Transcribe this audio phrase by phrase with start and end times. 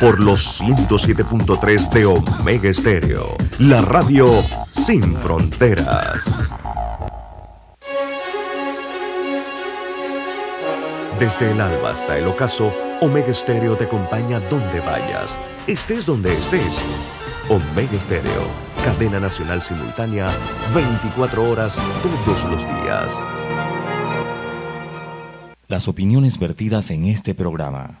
[0.00, 4.26] por los 107.3 de Omega Estéreo, la radio
[4.72, 6.24] sin fronteras.
[11.18, 15.30] Desde el alba hasta el ocaso, Omega Estéreo te acompaña donde vayas,
[15.66, 16.80] estés donde estés.
[17.50, 18.46] Omega Estéreo,
[18.82, 20.30] cadena nacional simultánea,
[20.74, 23.12] 24 horas todos los días.
[25.68, 28.00] Las opiniones vertidas en este programa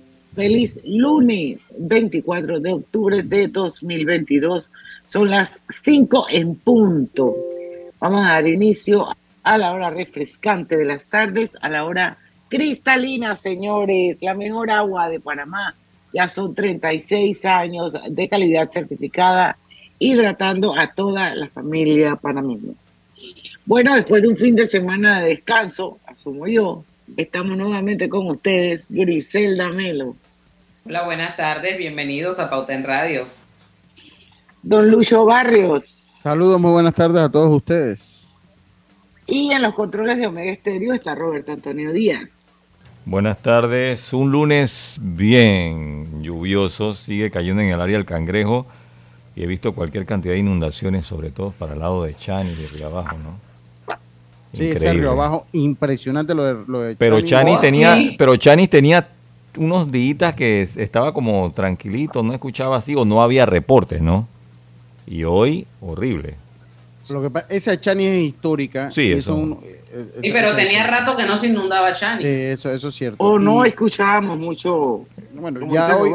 [0.35, 4.71] Feliz lunes 24 de octubre de 2022.
[5.03, 7.35] Son las 5 en punto.
[7.99, 9.09] Vamos a dar inicio
[9.43, 14.19] a la hora refrescante de las tardes, a la hora cristalina, señores.
[14.21, 15.75] La mejor agua de Panamá.
[16.13, 19.57] Ya son 36 años de calidad certificada,
[19.99, 22.73] hidratando a toda la familia panameña.
[23.65, 26.85] Bueno, después de un fin de semana de descanso, asumo yo,
[27.17, 30.15] Estamos nuevamente con ustedes, Griselda Melo.
[30.85, 33.27] Hola, buenas tardes, bienvenidos a Pauta en Radio.
[34.63, 36.07] Don Lucho Barrios.
[36.21, 38.39] Saludos, muy buenas tardes a todos ustedes.
[39.27, 42.29] Y en los controles de Omega Estéreo está Roberto Antonio Díaz.
[43.05, 48.65] Buenas tardes, un lunes bien lluvioso, sigue cayendo en el área del Cangrejo
[49.35, 52.67] y he visto cualquier cantidad de inundaciones, sobre todo para el lado de Chani, de
[52.67, 53.51] Río Abajo, ¿no?
[54.53, 57.57] Sí, ese río abajo, impresionante lo de, lo de pero Chani.
[57.61, 59.07] tenía, pero Chani tenía
[59.57, 64.27] unos días que estaba como tranquilito, no escuchaba así o no había reportes, ¿no?
[65.07, 66.35] Y hoy, horrible.
[67.09, 68.89] Lo que esa Chani es histórica.
[68.91, 69.59] Sí, eso.
[70.21, 72.23] sí, pero tenía rato que no se inundaba Chani.
[72.25, 73.21] eso, eso es cierto.
[73.21, 75.05] O no escuchábamos mucho.
[75.33, 76.13] Bueno, ya hoy,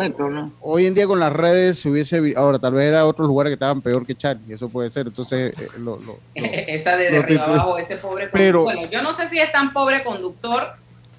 [0.60, 2.34] hoy, en día con las redes se hubiese.
[2.36, 5.08] Ahora, tal vez era otros lugares que estaban peor que Chani, eso puede ser.
[5.08, 6.00] Entonces, eh, lo,
[6.34, 8.62] esa de, arriba abajo, ese pobre conductor.
[8.62, 10.76] Bueno, yo no sé si es tan pobre conductor.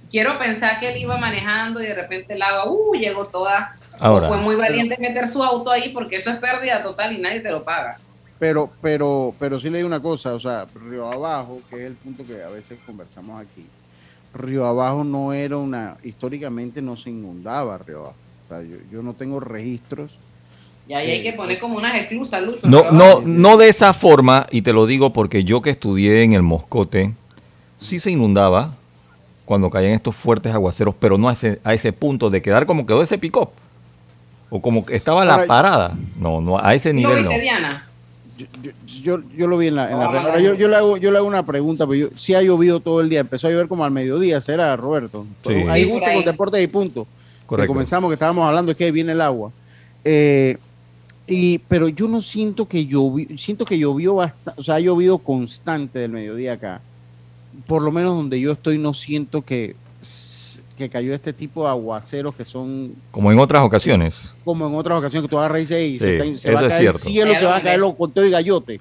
[0.10, 3.76] Quiero pensar que él iba manejando y de repente el agua, uh, llegó toda.
[4.00, 7.40] Ahora, fue muy valiente meter su auto ahí porque eso es pérdida total y nadie
[7.40, 7.98] te lo paga.
[8.40, 11.96] Pero, pero, pero sí le digo una cosa, o sea, Río Abajo, que es el
[11.96, 13.66] punto que a veces conversamos aquí,
[14.34, 18.16] Río Abajo no era una, históricamente no se inundaba Río Abajo.
[18.46, 20.18] O sea, yo, yo no tengo registros.
[20.88, 22.68] Y ahí hay que poner como unas exclusas, Lucho.
[22.68, 26.34] No, no, no de esa forma, y te lo digo porque yo que estudié en
[26.34, 27.14] el Moscote,
[27.80, 28.74] sí se inundaba
[29.48, 32.86] cuando caían estos fuertes aguaceros, pero no a ese, a ese punto de quedar como
[32.86, 33.48] quedó ese pick-up.
[34.50, 35.98] O como que estaba la parada.
[36.20, 37.32] No, no, a ese nivel no.
[39.02, 41.46] Yo, yo, lo vi en la, en Yo, yo, le hago, yo le hago una
[41.46, 43.22] pregunta, pero si ha llovido todo el día.
[43.22, 45.26] Empezó a llover como al mediodía, ¿será, Roberto?
[45.70, 47.08] Hay gusto con deportes y punto.
[47.46, 47.72] Correcto.
[47.72, 49.54] comenzamos, que estábamos hablando, es que viene el agua.
[50.04, 50.58] Eh,
[51.26, 55.20] y, pero yo no siento que llovió, siento que llovió bastante, o sea, ha llovido
[55.20, 56.82] constante del mediodía acá.
[57.66, 59.76] Por lo menos donde yo estoy, no siento que
[60.78, 62.94] que cayó este tipo de aguaceros que son...
[63.10, 64.32] Como en otras ocasiones.
[64.46, 67.46] Como en otras ocasiones que tú agarras y se, va a caer el cielo, se
[67.46, 68.80] va a caer con todo y gallote.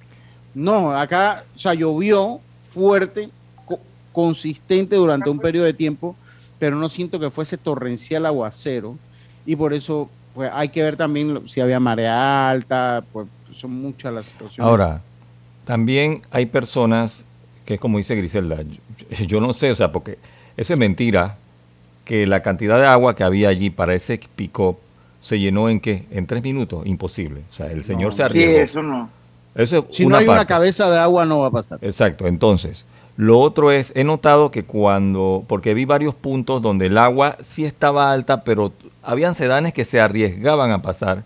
[0.54, 3.31] No, acá, o sea, llovió fuerte,
[4.12, 6.14] consistente durante un periodo de tiempo,
[6.58, 8.97] pero no siento que fuese torrencial aguacero.
[9.47, 14.12] Y por eso pues, hay que ver también si había marea alta, pues son muchas
[14.12, 14.69] las situaciones.
[14.69, 15.00] Ahora,
[15.64, 17.25] también hay personas
[17.66, 20.19] que es como dice Griselda, yo, yo no sé, o sea, porque
[20.56, 21.37] eso es mentira,
[22.06, 24.78] que la cantidad de agua que había allí para ese pick-up
[25.21, 26.05] se llenó en qué?
[26.12, 26.87] En tres minutos.
[26.87, 27.43] Imposible.
[27.50, 28.53] O sea, el señor se arriesgó.
[28.53, 29.10] Sí, eso no.
[29.91, 31.81] si no hay una cabeza de agua no va a pasar.
[31.82, 32.28] Exacto.
[32.28, 37.37] Entonces, lo otro es, he notado que cuando, porque vi varios puntos donde el agua
[37.41, 38.72] sí estaba alta, pero
[39.03, 41.25] habían sedanes que se arriesgaban a pasar.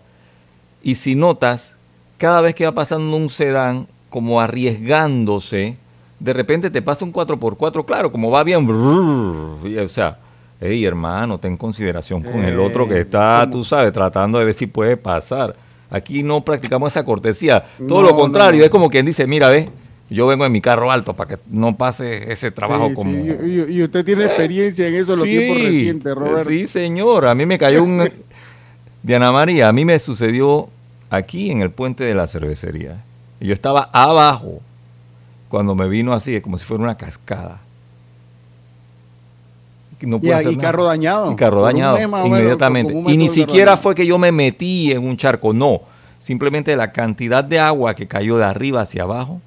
[0.81, 1.75] Y si notas,
[2.17, 5.77] cada vez que va pasando un sedán, como arriesgándose,
[6.21, 10.19] de repente te pasa un 4x4, claro, como va bien, o sea,
[10.59, 14.67] hey hermano, ten consideración con el otro que está, tú sabes, tratando de ver si
[14.67, 15.55] puede pasar.
[15.89, 19.69] Aquí no practicamos esa cortesía, todo lo contrario, es como quien dice, mira, ve,
[20.11, 23.11] yo vengo en mi carro alto para que no pase ese trabajo como...
[23.11, 26.49] Y, usted tiene experiencia en eso en los tiempos recientes, Roberto.
[26.49, 28.09] Sí, señor, a mí me cayó un...
[29.03, 30.69] Diana María, a mí me sucedió
[31.09, 33.03] aquí en el puente de la cervecería.
[33.39, 34.61] Yo estaba abajo
[35.51, 37.59] cuando me vino así, como si fuera una cascada
[40.01, 41.31] y, carro dañado.
[41.31, 42.93] Y carro dañado, inmediatamente.
[42.93, 45.81] y ni siquiera fue que yo me metí en un charco, no.
[46.19, 49.41] simplemente la cantidad de agua que cayó de arriba hacia abajo,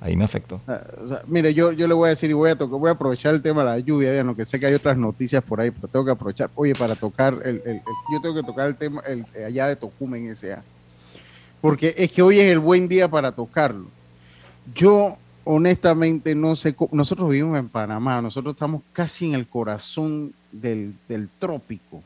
[0.00, 0.60] ahí me afectó.
[0.66, 0.80] Ah,
[1.26, 3.42] mire, yo, yo le voy a decir y voy a, tocar, voy a aprovechar el
[3.42, 6.04] tema de la lluvia, ya, que sé que hay otras noticias por ahí, pero tengo
[6.04, 6.50] que aprovechar.
[6.54, 7.62] Oye, para tocar, el,
[8.12, 10.62] yo tengo que tocar el tema el, allá de Tocumen S.A.
[11.60, 13.86] Porque es que hoy es el buen día para tocarlo.
[14.74, 20.94] Yo honestamente no sé, nosotros vivimos en Panamá, nosotros estamos casi en el corazón del,
[21.38, 22.02] trópico.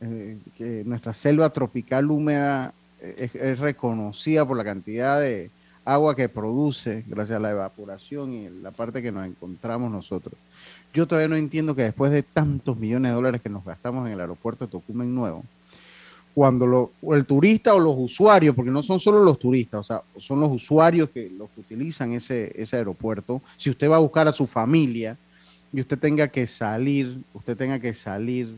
[0.00, 5.50] Eh, nuestra selva tropical húmeda es, reconocida por la cantidad de
[5.84, 10.34] agua que produce gracias a la evaporación y la parte que nos encontramos nosotros.
[10.92, 14.14] Yo todavía no entiendo que después de tantos millones de dólares que nos gastamos en
[14.14, 15.44] el aeropuerto de Tocumen Nuevo,
[16.34, 20.02] cuando lo, el turista o los usuarios, porque no son solo los turistas, o sea,
[20.18, 24.26] son los usuarios que los que utilizan ese, ese aeropuerto, si usted va a buscar
[24.26, 25.16] a su familia
[25.72, 28.56] y usted tenga que salir, usted tenga que salir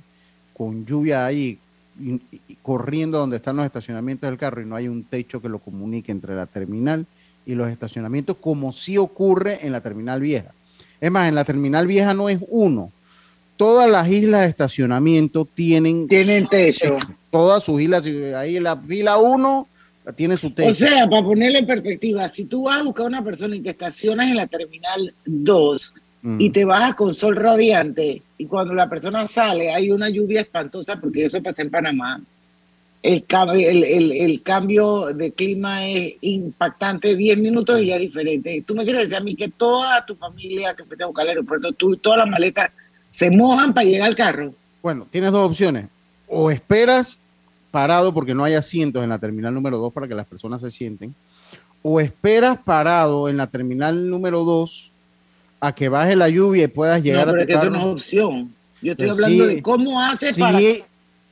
[0.54, 1.58] con lluvia ahí,
[2.62, 6.12] corriendo donde están los estacionamientos del carro y no hay un techo que lo comunique
[6.12, 7.06] entre la terminal
[7.44, 10.52] y los estacionamientos, como sí ocurre en la terminal vieja.
[11.00, 12.90] Es más, en la terminal vieja no es uno.
[13.56, 16.96] Todas las islas de estacionamiento tienen, tienen techo.
[17.36, 18.02] Todas sus islas,
[18.34, 19.68] ahí en la fila 1
[20.16, 20.70] tiene su techo.
[20.70, 23.60] O sea, para ponerle en perspectiva, si tú vas a buscar a una persona y
[23.60, 25.94] te estacionas en la terminal 2
[26.38, 30.96] y te bajas con sol radiante y cuando la persona sale hay una lluvia espantosa
[30.98, 32.22] porque eso pasa en Panamá.
[33.02, 38.64] El, el, el, el cambio de clima es impactante, 10 minutos y ya es diferente.
[38.66, 41.28] Tú me quieres decir a mí que toda tu familia que fuiste a buscar al
[41.28, 42.70] aeropuerto, tú y todas las maletas
[43.10, 44.54] se mojan para llegar al carro.
[44.82, 45.88] Bueno, tienes dos opciones.
[46.26, 47.20] O esperas
[47.76, 50.70] parado porque no hay asientos en la terminal número 2 para que las personas se
[50.70, 51.14] sienten,
[51.82, 54.90] o esperas parado en la terminal número 2
[55.60, 57.84] a que baje la lluvia y puedas llegar no, pero a que eso no es
[57.84, 58.54] opción.
[58.80, 60.58] Yo estoy pues hablando de cómo hace para...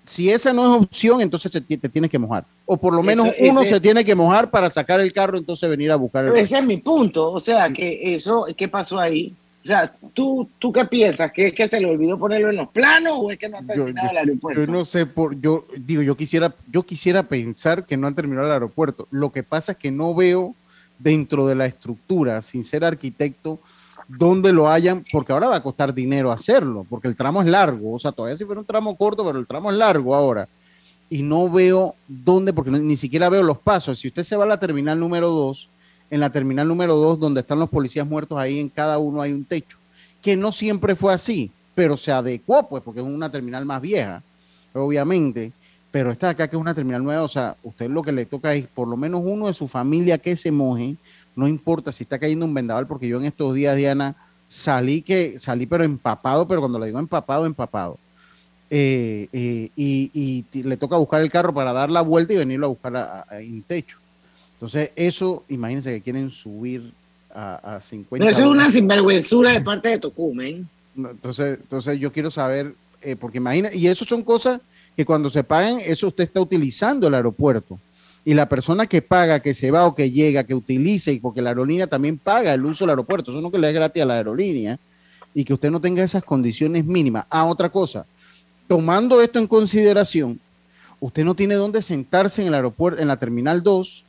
[0.04, 2.44] Si esa no es opción, entonces te, tienes que mojar.
[2.66, 5.90] O por lo menos uno se tiene que mojar para sacar el carro, entonces venir
[5.92, 7.32] a buscar el Ese es mi punto.
[7.32, 9.32] O sea, que eso, ¿qué pasó ahí?
[9.64, 11.32] O sea, ¿tú, ¿tú qué piensas?
[11.32, 13.62] ¿Que es que se le olvidó ponerlo en los planos o es que no ha
[13.62, 14.62] terminado el aeropuerto?
[14.62, 18.46] Yo no sé, por, yo digo, yo quisiera, yo quisiera pensar que no han terminado
[18.46, 19.08] el aeropuerto.
[19.10, 20.54] Lo que pasa es que no veo
[20.98, 23.58] dentro de la estructura, sin ser arquitecto,
[24.06, 27.94] dónde lo hayan, porque ahora va a costar dinero hacerlo, porque el tramo es largo,
[27.94, 30.46] o sea, todavía si fuera un tramo corto, pero el tramo es largo ahora.
[31.08, 33.98] Y no veo dónde, porque ni siquiera veo los pasos.
[33.98, 35.70] Si usted se va a la terminal número 2,
[36.14, 39.32] en la terminal número 2, donde están los policías muertos, ahí en cada uno hay
[39.32, 39.78] un techo,
[40.22, 44.22] que no siempre fue así, pero se adecuó, pues, porque es una terminal más vieja,
[44.74, 45.50] obviamente.
[45.90, 48.54] Pero esta acá, que es una terminal nueva, o sea, usted lo que le toca
[48.54, 50.94] es por lo menos uno de su familia que se moje,
[51.34, 54.14] no importa si está cayendo un vendaval, porque yo en estos días, Diana,
[54.46, 57.98] salí que salí pero empapado, pero cuando le digo empapado, empapado.
[58.70, 62.68] Eh, eh, y, le toca buscar el carro para dar la vuelta y venirlo a
[62.68, 63.98] buscar a, en techo.
[64.64, 66.90] Entonces, eso, imagínense que quieren subir
[67.34, 68.30] a, a 50.
[68.30, 70.66] eso es una sinvergüenzura de parte de Tocumen.
[70.96, 74.62] Entonces, entonces yo quiero saber, eh, porque imagina, y eso son cosas
[74.96, 77.78] que cuando se pagan, eso usted está utilizando el aeropuerto
[78.24, 81.42] y la persona que paga, que se va o que llega, que utilice, y porque
[81.42, 84.06] la aerolínea también paga el uso del aeropuerto, eso no que le es gratis a
[84.06, 84.78] la aerolínea,
[85.34, 87.26] y que usted no tenga esas condiciones mínimas.
[87.28, 88.06] Ah, otra cosa,
[88.66, 90.40] tomando esto en consideración,
[91.00, 94.03] usted no tiene dónde sentarse en el aeropuerto, en la terminal 2.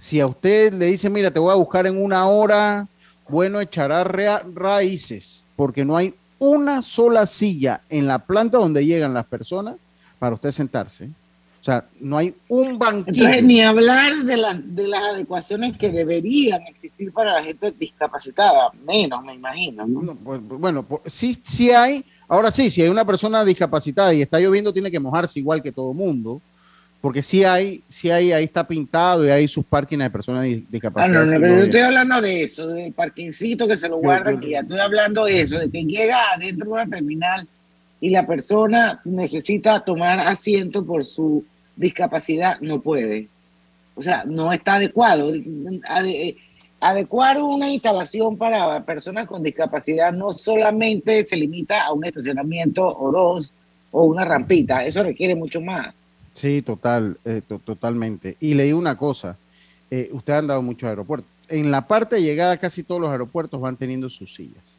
[0.00, 2.88] Si a usted le dice, mira, te voy a buscar en una hora,
[3.28, 9.26] bueno, echará raíces, porque no hay una sola silla en la planta donde llegan las
[9.26, 9.76] personas
[10.18, 11.04] para usted sentarse.
[11.04, 13.42] O sea, no hay un banquillo.
[13.42, 19.34] ni hablar de, de las adecuaciones que deberían existir para la gente discapacitada, menos me
[19.34, 19.86] imagino.
[20.24, 22.02] Pues, bueno, pues, sí, sí hay.
[22.26, 25.72] Ahora sí, si hay una persona discapacitada y está lloviendo, tiene que mojarse igual que
[25.72, 26.40] todo mundo.
[27.00, 31.28] Porque sí hay, sí hay, ahí está pintado y hay sus parkings de personas discapacitadas.
[31.28, 34.38] Ah, no, no, pero yo estoy hablando de eso, del parkingcito que se lo guardan,
[34.38, 37.46] que ya estoy hablando de eso, de que llega adentro de una terminal
[38.00, 41.44] y la persona necesita tomar asiento por su
[41.76, 43.28] discapacidad, no puede.
[43.94, 45.32] O sea, no está adecuado.
[46.80, 53.10] adecuar una instalación para personas con discapacidad no solamente se limita a un estacionamiento o
[53.10, 53.54] dos
[53.90, 56.09] o una rampita, eso requiere mucho más.
[56.32, 58.36] Sí, total, eh, totalmente.
[58.40, 59.36] Y le digo una cosa,
[59.90, 61.28] eh, usted ha andado muchos aeropuertos.
[61.48, 64.76] En la parte de llegada casi todos los aeropuertos van teniendo sus sillas.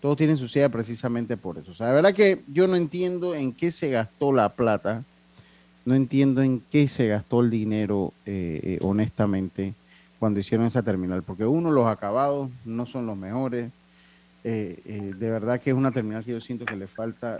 [0.00, 1.72] Todos tienen su silla precisamente por eso.
[1.72, 5.04] O sea, la verdad que yo no entiendo en qué se gastó la plata,
[5.84, 9.74] no entiendo en qué se gastó el dinero, eh, eh, honestamente,
[10.18, 13.70] cuando hicieron esa terminal, porque uno, los acabados no son los mejores.
[14.42, 17.38] Eh, de verdad que es una terminal que yo siento que le falta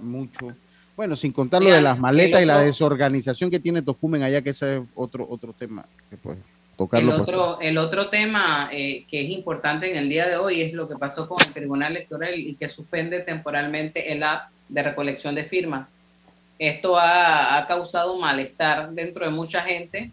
[0.00, 0.54] mucho.
[0.96, 4.50] Bueno, sin contar lo de las maletas y la desorganización que tiene Tocumen allá, que
[4.50, 6.38] ese es otro, otro tema que puede
[6.76, 7.14] tocarlo.
[7.14, 10.72] El otro, el otro tema eh, que es importante en el día de hoy es
[10.72, 15.34] lo que pasó con el Tribunal Electoral y que suspende temporalmente el app de recolección
[15.34, 15.88] de firmas.
[16.58, 20.12] Esto ha, ha causado malestar dentro de mucha gente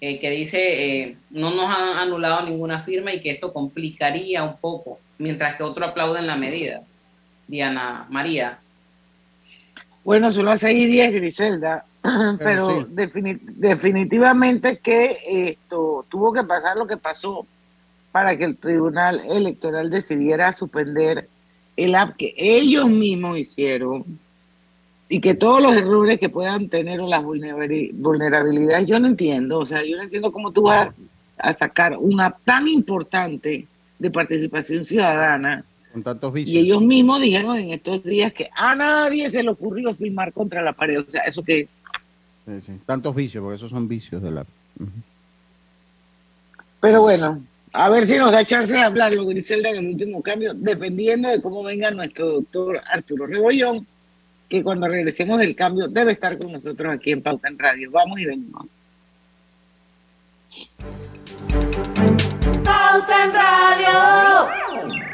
[0.00, 0.58] eh, que dice
[1.00, 5.62] eh, no nos han anulado ninguna firma y que esto complicaría un poco, mientras que
[5.62, 6.82] otros aplauden la medida.
[7.46, 8.58] Diana María.
[10.04, 11.84] Bueno, solo hace ahí 10, Griselda,
[12.38, 17.46] pero, definitivamente que esto tuvo que pasar lo que pasó
[18.12, 21.28] para que el Tribunal Electoral decidiera suspender
[21.76, 24.04] el app que ellos mismos hicieron
[25.08, 29.66] y que todos los errores que puedan tener o las vulnerabilidades, yo no entiendo, o
[29.66, 30.90] sea, yo no entiendo cómo tú vas
[31.38, 33.66] a sacar un app tan importante
[33.98, 35.64] de participación ciudadana.
[35.94, 36.54] Con tantos vicios.
[36.54, 40.60] Y ellos mismos dijeron en estos días que a nadie se le ocurrió filmar contra
[40.60, 41.68] la pared, o sea, ¿eso qué es?
[42.46, 42.72] Sí, sí.
[42.84, 44.44] Tantos vicios, porque esos son vicios de la...
[46.80, 47.40] Pero bueno,
[47.72, 51.28] a ver si nos da chance de hablar, lo Griselda, en el último cambio, dependiendo
[51.28, 53.86] de cómo venga nuestro doctor Arturo Rebollón
[54.48, 57.90] que cuando regresemos del cambio debe estar con nosotros aquí en Pauta en Radio.
[57.92, 58.80] Vamos y venimos.
[62.64, 65.13] Pauta en Radio.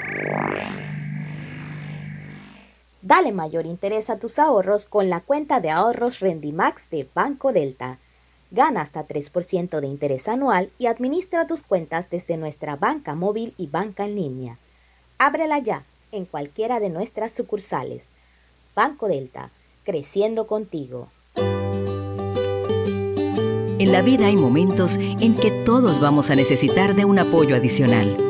[3.02, 7.98] Dale mayor interés a tus ahorros con la cuenta de ahorros Rendimax de Banco Delta.
[8.50, 13.68] Gana hasta 3% de interés anual y administra tus cuentas desde nuestra banca móvil y
[13.68, 14.58] banca en línea.
[15.18, 18.08] Ábrela ya en cualquiera de nuestras sucursales
[18.74, 19.50] Banco Delta,
[19.84, 21.08] creciendo contigo.
[23.78, 28.29] En la vida hay momentos en que todos vamos a necesitar de un apoyo adicional.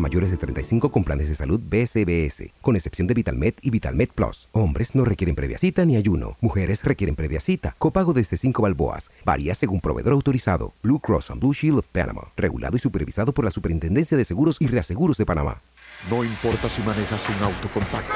[0.00, 4.48] mayores de 35 con planes de salud BCBS, con excepción de VitalMed y VitalMed Plus.
[4.52, 6.36] Hombres no requieren previa cita ni ayuno.
[6.40, 7.74] Mujeres requieren previa cita.
[7.78, 9.10] Copago desde 5 balboas.
[9.24, 10.72] Varía según proveedor autorizado.
[10.82, 12.22] Blue Cross and Blue Shield of Panama.
[12.36, 15.60] Regulado y supervisado por la Superintendencia de Seguros y Reaseguros de Panamá.
[16.08, 18.14] No importa si manejas un auto compacto,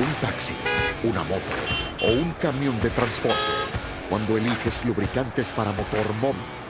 [0.00, 0.54] un taxi,
[1.04, 1.52] una moto
[2.02, 3.38] o un camión de transporte.
[4.08, 6.59] Cuando eliges lubricantes para motor móvil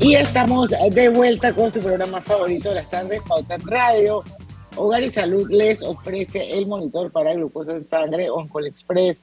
[0.00, 4.22] Y estamos de vuelta con su programa favorito de las tardes, Pauta en Radio.
[4.76, 9.22] Hogar y Salud les ofrece el monitor para glucosa en sangre Oncol Express.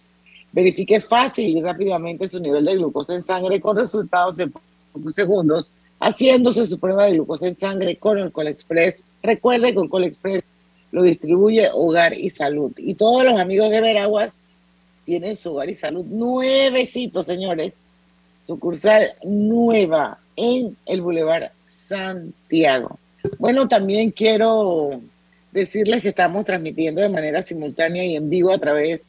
[0.52, 5.72] Verifique fácil y rápidamente su nivel de glucosa en sangre con resultados en pocos segundos,
[6.02, 9.02] haciéndose su prueba de glucosa en sangre con Oncol Express.
[9.24, 10.44] Recuerde que Oncol Express
[10.92, 12.74] lo distribuye Hogar y Salud.
[12.76, 14.34] Y todos los amigos de Veraguas
[15.06, 17.72] tienen su Hogar y Salud nuevecito, señores.
[18.44, 23.00] Sucursal nueva en el Boulevard Santiago.
[23.40, 25.02] Bueno, también quiero
[25.52, 29.02] decirles que estamos transmitiendo de manera simultánea y en vivo a través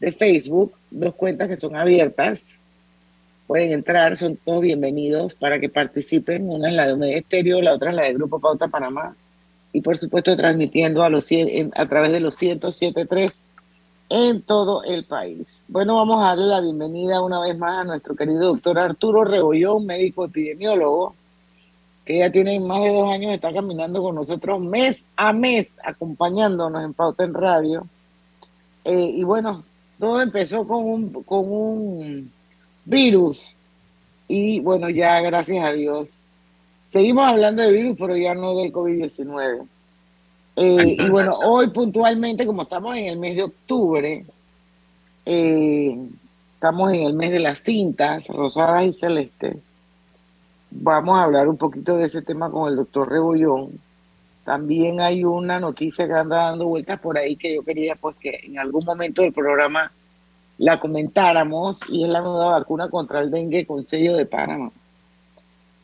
[0.00, 2.58] de Facebook, dos cuentas que son abiertas.
[3.46, 6.48] Pueden entrar, son todos bienvenidos para que participen.
[6.48, 9.14] Una es la de Estéreo, la otra es la de Grupo Pauta Panamá.
[9.72, 11.28] Y por supuesto transmitiendo a, los,
[11.74, 13.32] a través de los 107.3
[14.10, 15.64] en todo el país.
[15.68, 19.86] Bueno, vamos a darle la bienvenida una vez más a nuestro querido doctor Arturo Rebollón,
[19.86, 21.14] médico epidemiólogo,
[22.04, 26.82] que ya tiene más de dos años, está caminando con nosotros mes a mes, acompañándonos
[26.82, 27.86] en Pauta en Radio.
[28.84, 29.62] Eh, y bueno,
[30.00, 32.32] todo empezó con un, con un
[32.84, 33.56] virus
[34.26, 36.30] y bueno, ya gracias a Dios.
[36.86, 39.68] Seguimos hablando de virus, pero ya no del COVID-19.
[40.62, 44.24] Eh, y bueno, hoy puntualmente, como estamos en el mes de octubre,
[45.24, 45.98] eh,
[46.54, 49.56] estamos en el mes de las cintas rosadas y celestes
[50.70, 53.80] vamos a hablar un poquito de ese tema con el doctor Rebollón.
[54.44, 58.40] También hay una noticia que anda dando vueltas por ahí que yo quería pues que
[58.44, 59.92] en algún momento del programa
[60.58, 64.70] la comentáramos y es la nueva vacuna contra el dengue con sello de Panamá.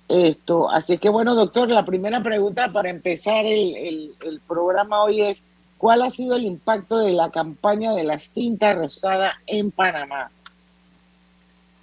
[0.09, 5.43] Esto, así que bueno, doctor, la primera pregunta para empezar el, el programa hoy es,
[5.79, 10.31] ¿cuál ha sido el impacto de la campaña de la cinta rosada en Panamá?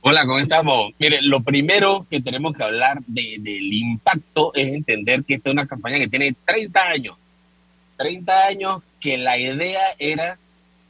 [0.05, 0.91] Hola, ¿cómo estamos?
[0.99, 5.65] Mire, lo primero que tenemos que hablar del impacto es entender que esta es una
[5.65, 7.15] campaña que tiene 30 años.
[7.95, 10.37] 30 años que la idea era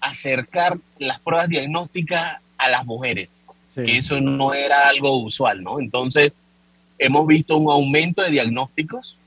[0.02, 5.80] acercar las pruebas diagnósticas a las mujeres, que eso no era algo usual, ¿no?
[5.80, 6.34] Entonces,
[6.98, 9.18] hemos visto un aumento de diagnósticos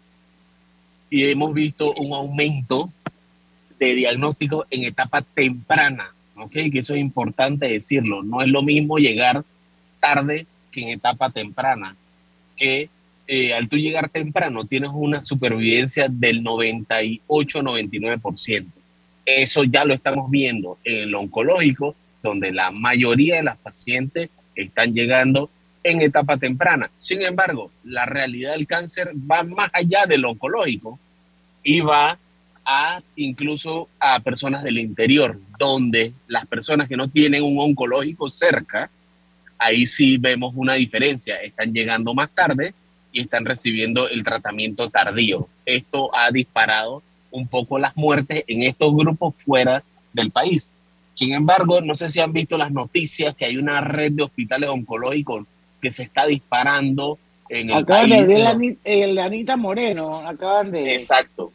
[1.10, 2.90] y hemos visto un aumento
[3.78, 6.52] de diagnósticos en etapa temprana, ¿ok?
[6.52, 8.22] Que eso es importante decirlo.
[8.22, 9.42] No es lo mismo llegar
[10.00, 11.96] tarde que en etapa temprana,
[12.56, 12.90] que
[13.28, 18.66] eh, al tú llegar temprano tienes una supervivencia del 98-99%.
[19.24, 24.94] Eso ya lo estamos viendo en el oncológico, donde la mayoría de las pacientes están
[24.94, 25.50] llegando
[25.86, 26.90] en etapa temprana.
[26.98, 30.98] Sin embargo, la realidad del cáncer va más allá del oncológico
[31.62, 32.18] y va
[32.64, 38.90] a incluso a personas del interior, donde las personas que no tienen un oncológico cerca
[39.58, 41.36] ahí sí vemos una diferencia.
[41.36, 42.74] Están llegando más tarde
[43.12, 45.48] y están recibiendo el tratamiento tardío.
[45.64, 50.74] Esto ha disparado un poco las muertes en estos grupos fuera del país.
[51.14, 54.68] Sin embargo, no sé si han visto las noticias que hay una red de hospitales
[54.68, 55.46] oncológicos
[55.86, 57.16] que se está disparando
[57.48, 58.26] en el acaban país.
[58.26, 60.94] De ver el Anita Moreno, acaban de...
[60.94, 61.52] Exacto,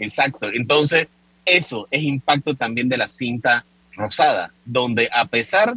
[0.00, 0.48] exacto.
[0.52, 1.06] Entonces,
[1.44, 5.74] eso es impacto también de la cinta rosada, donde a pesar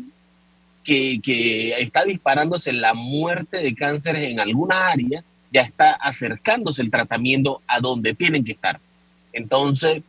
[0.84, 7.62] que, está disparándose la muerte de cánceres en alguna área, ya está acercándose el tratamiento
[7.68, 8.80] a donde tienen que estar.
[9.34, 10.02] Entonces,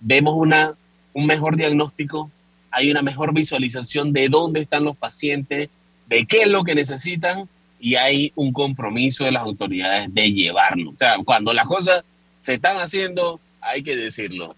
[0.00, 0.72] vemos una,
[1.12, 2.28] un mejor diagnóstico,
[2.72, 5.68] hay una mejor visualización de dónde están los pacientes,
[6.06, 7.48] de qué es lo que necesitan
[7.80, 10.90] y hay un compromiso de las autoridades de llevarlo.
[10.90, 12.02] O sea, cuando las cosas
[12.40, 14.54] se están haciendo, hay que decirlo,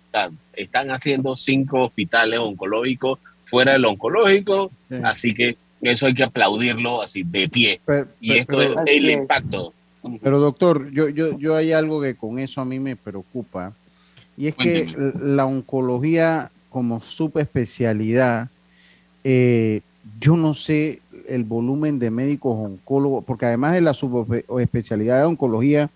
[0.54, 4.70] están haciendo cinco hospitales oncológicos fuera del oncológico,
[5.02, 7.80] así que eso hay que aplaudirlo así de pie.
[8.20, 9.72] y esto es el impacto.
[10.22, 13.72] Pero doctor, yo, yo, yo hay algo que con eso a mí me preocupa,
[14.36, 18.48] y es que la oncología como subespecialidad,
[19.24, 19.80] eh,
[20.20, 25.90] yo no sé el volumen de médicos oncólogos, porque además de la subespecialidad de oncología,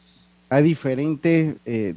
[0.49, 1.95] hay diferentes, eh,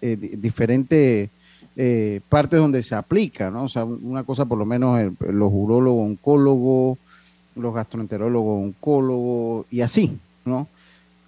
[0.00, 1.30] eh, diferentes
[1.76, 3.64] eh, partes donde se aplica, ¿no?
[3.64, 6.98] O sea, una cosa por lo menos los urólogos oncólogos,
[7.54, 10.66] los gastroenterólogos oncólogos y así, ¿no?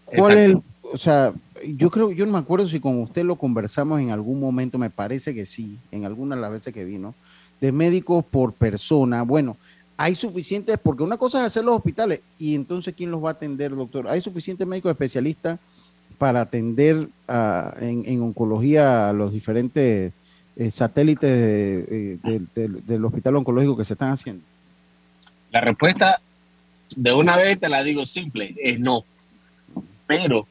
[0.07, 0.61] ¿Cuál es
[0.93, 1.33] o sea,
[1.77, 4.91] yo creo, yo no me acuerdo si con usted lo conversamos en algún momento, me
[4.91, 7.15] parece que sí, en alguna de las veces que vino,
[7.61, 9.23] de médicos por persona.
[9.23, 9.57] Bueno,
[10.01, 13.33] hay suficientes, porque una cosa es hacer los hospitales, y entonces ¿quién los va a
[13.33, 14.09] atender, doctor?
[14.09, 15.59] ¿Hay suficientes médicos especialistas
[16.17, 20.15] para atender en, oncología a los diferentes
[20.57, 22.19] eh, satélites eh,
[22.55, 24.43] del hospital oncológico que se están haciendo?
[25.51, 26.19] La respuesta,
[26.97, 29.05] de una vez te la digo simple, es no.
[30.07, 30.47] Pero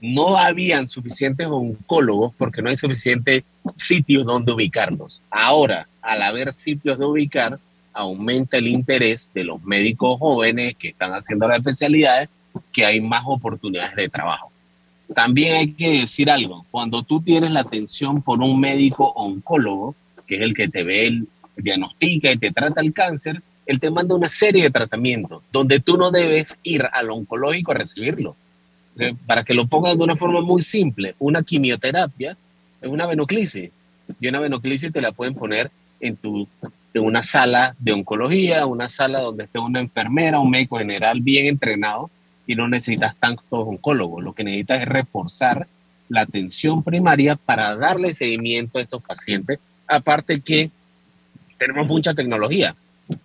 [0.00, 5.22] no habían suficientes oncólogos porque no hay suficientes sitios donde ubicarlos.
[5.30, 7.60] Ahora, al haber sitios de ubicar,
[7.92, 12.28] aumenta el interés de los médicos jóvenes que están haciendo las especialidades,
[12.72, 14.50] que hay más oportunidades de trabajo.
[15.14, 19.94] También hay que decir algo, cuando tú tienes la atención por un médico oncólogo,
[20.26, 23.90] que es el que te ve, el, diagnostica y te trata el cáncer, él te
[23.90, 28.34] manda una serie de tratamientos donde tú no debes ir al oncológico a recibirlo
[29.26, 32.36] para que lo pongan de una forma muy simple, una quimioterapia
[32.80, 33.70] es una venoclisis.
[34.20, 36.48] Y una venoclisis te la pueden poner en, tu,
[36.94, 41.46] en una sala de oncología, una sala donde esté una enfermera, un médico general bien
[41.46, 42.10] entrenado
[42.46, 44.22] y no necesitas tantos oncólogos.
[44.24, 45.68] Lo que necesitas es reforzar
[46.08, 49.60] la atención primaria para darle seguimiento a estos pacientes.
[49.86, 50.70] Aparte que
[51.58, 52.74] tenemos mucha tecnología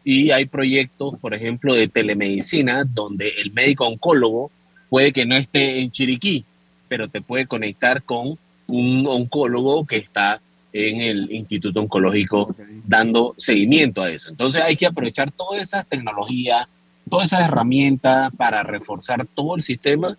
[0.03, 4.51] y hay proyectos, por ejemplo, de telemedicina donde el médico oncólogo
[4.89, 6.45] puede que no esté en Chiriquí,
[6.87, 10.41] pero te puede conectar con un oncólogo que está
[10.77, 12.53] en el Instituto Oncológico
[12.85, 14.29] dando seguimiento a eso.
[14.29, 16.67] Entonces hay que aprovechar todas esas tecnologías,
[17.09, 20.17] todas esas herramientas para reforzar todo el sistema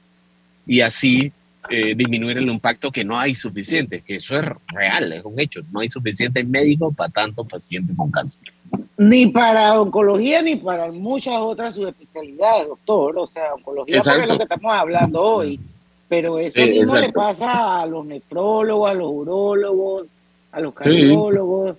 [0.67, 1.31] y así
[1.69, 5.61] eh, disminuir el impacto que no hay suficiente, que eso es real, es un hecho.
[5.71, 8.51] No hay suficiente médicos para tantos pacientes con cáncer.
[8.97, 13.19] Ni para oncología ni para muchas otras subespecialidades, doctor.
[13.19, 15.61] O sea, oncología es lo que estamos hablando hoy.
[16.09, 20.16] Pero eso mismo le pasa a los nefrólogos, a los urólogos,
[20.57, 21.77] a los cardiólogos.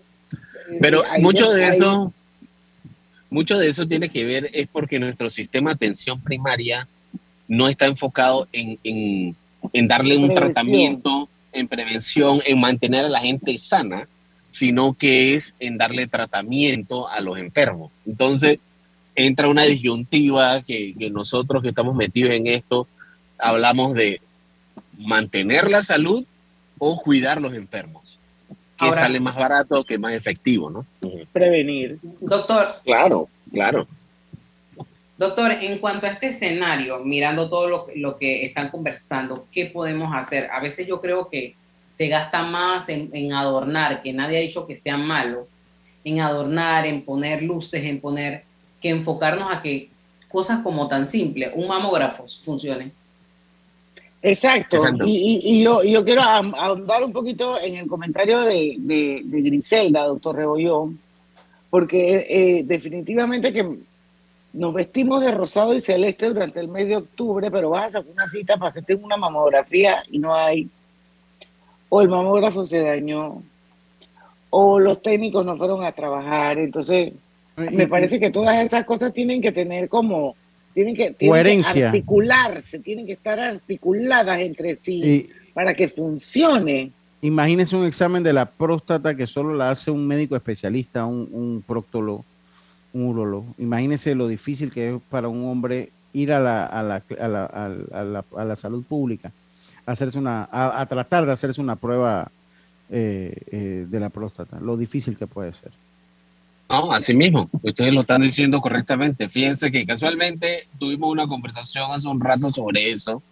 [0.80, 2.14] Pero mucho de eso,
[3.30, 6.88] mucho de eso tiene que ver es porque nuestro sistema de atención primaria
[7.48, 13.58] no está enfocado en, en darle un tratamiento, en prevención, en mantener a la gente
[13.58, 14.08] sana,
[14.52, 17.92] sino que es en darle tratamiento a los enfermos.
[18.06, 18.60] Entonces,
[19.16, 22.88] entra una disyuntiva que, nosotros que estamos metidos en esto,
[23.40, 24.22] hablamos de
[24.98, 26.24] mantener la salud
[26.78, 28.07] o cuidar los enfermos.
[28.78, 30.86] Que sale más barato, que más efectivo, ¿no?
[31.32, 31.98] Prevenir.
[32.22, 32.76] Doctor.
[32.84, 33.88] Claro, claro.
[35.18, 40.16] Doctor, en cuanto a este escenario, mirando todo lo, lo, que están conversando, ¿qué podemos
[40.16, 40.48] hacer?
[40.52, 41.56] A veces yo creo que
[41.98, 45.48] se gasta más en, adornar, que nadie ha dicho que sea malo,
[46.04, 48.44] en adornar, en poner luces, en poner,
[48.80, 49.90] que enfocarnos a que
[50.28, 52.92] cosas como tan simples, un mamógrafo funcione.
[54.22, 54.78] Exacto.
[55.06, 60.36] Y, y, yo, yo, quiero ahondar un poquito en el comentario de, de, Griselda, doctor
[60.36, 61.00] Rebollón,
[61.70, 63.78] porque eh, definitivamente que
[64.54, 68.12] nos vestimos de rosado y celeste durante el mes de octubre, pero vas a sacar
[68.12, 70.68] una cita para hacerte una mamografía y no hay.
[71.90, 73.42] O el mamógrafo se dañó,
[74.50, 76.58] o los técnicos no fueron a trabajar.
[76.58, 77.14] Entonces,
[77.56, 80.36] me parece que todas esas cosas tienen que tener como,
[80.78, 86.92] tienen que, articularse, tienen que estar articuladas entre sí para que funcione.
[87.20, 91.64] Imagínese un examen de la próstata que solo la hace un médico especialista, un, un
[91.66, 92.24] proctólogo
[92.94, 93.56] un urologo.
[93.58, 97.46] Imagínese lo difícil que es para un hombre ir a la, a la, a la,
[97.46, 99.32] a la, a la salud pública,
[99.84, 102.30] a, hacerse una, a, tratar de hacerse una prueba
[102.92, 105.72] eh, eh, de la próstata, lo difícil que puede ser.
[106.70, 109.30] No, así mismo, ustedes lo están diciendo correctamente.
[109.30, 113.24] Fíjense que casualmente tuvimos una conversación hace un rato sobre eso,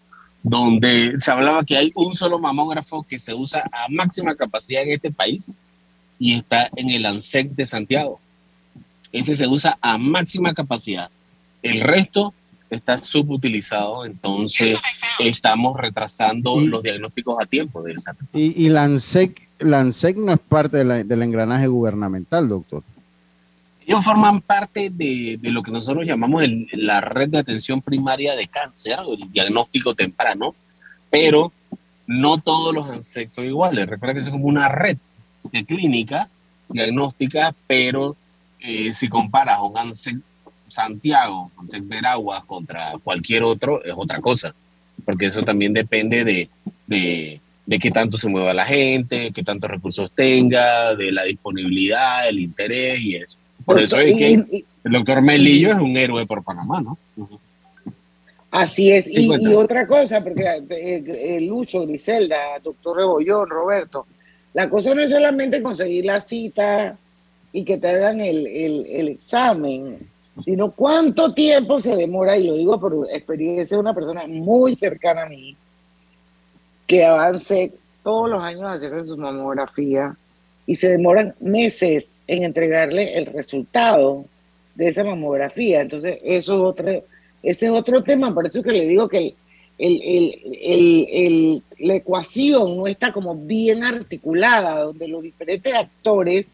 [0.41, 4.91] donde se hablaba que hay un solo mamógrafo que se usa a máxima capacidad en
[4.91, 5.57] este país
[6.17, 8.19] y está en el ANSEC de Santiago.
[9.11, 11.09] Ese se usa a máxima capacidad.
[11.61, 12.33] El resto
[12.69, 14.75] está subutilizado, entonces
[15.19, 20.83] estamos retrasando los diagnósticos a tiempo de esa Y, y LANSEC, LANSEC no es parte
[20.85, 22.83] del engranaje gubernamental, doctor.
[23.87, 28.97] Ellos forman parte de, lo que nosotros llamamos la red de atención primaria de cáncer,
[29.07, 30.55] el diagnóstico temprano,
[31.11, 31.51] pero
[32.07, 33.87] no todos los ANSEC son iguales.
[33.87, 34.97] Recuerda que es como una red
[35.51, 36.29] de clínica
[36.67, 38.15] diagnóstica, pero
[38.59, 40.17] eh, si comparas un ANSEC
[40.67, 44.55] Santiago, ANSEC Veraguas contra cualquier otro, es otra cosa,
[45.05, 46.49] porque eso también depende de,
[46.87, 52.27] de, de qué tanto se mueva la gente, qué tantos recursos tenga, de la disponibilidad,
[52.27, 53.37] el interés y eso.
[53.65, 54.33] Por eso es que
[54.83, 56.97] el doctor Melillo es un héroe por Panamá, ¿no?
[58.51, 59.07] Así es.
[59.09, 64.05] Y, otra cosa, porque eh, eh, Lucho, Griselda, doctor Rebollón, Roberto,
[64.53, 66.97] la cosa no es solamente conseguir la cita
[67.51, 70.07] y que te hagan el, el, examen.
[70.45, 75.23] sino cuánto tiempo se demora, y lo digo por experiencia de una persona muy cercana
[75.23, 75.55] a mí,
[76.85, 77.73] que avance
[78.03, 80.15] todos los años a hacerse su mamografía
[80.67, 84.25] y se demoran meses en entregarle el resultado
[84.75, 85.81] de esa mamografía.
[85.81, 87.03] Entonces, eso es otro,
[87.43, 89.35] ese es otro tema, por eso que le digo que
[89.77, 96.51] el, el, la ecuación no está como bien articulada, donde los diferentes actores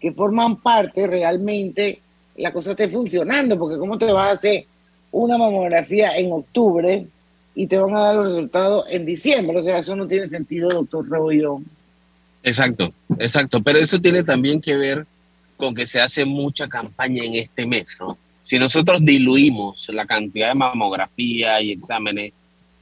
[0.00, 2.00] que forman parte realmente
[2.36, 4.64] la cosa esté funcionando, porque ¿cómo te vas a hacer
[5.10, 7.06] una mamografía en octubre
[7.54, 9.58] y te van a dar los resultados en diciembre?
[9.58, 11.66] O sea, eso no tiene sentido, doctor Rebollón.
[12.42, 15.06] Exacto, exacto, pero eso tiene también que ver
[15.56, 18.18] con que se hace mucha campaña en este mes, ¿no?
[18.42, 22.32] Si nosotros diluimos la cantidad de mamografía y exámenes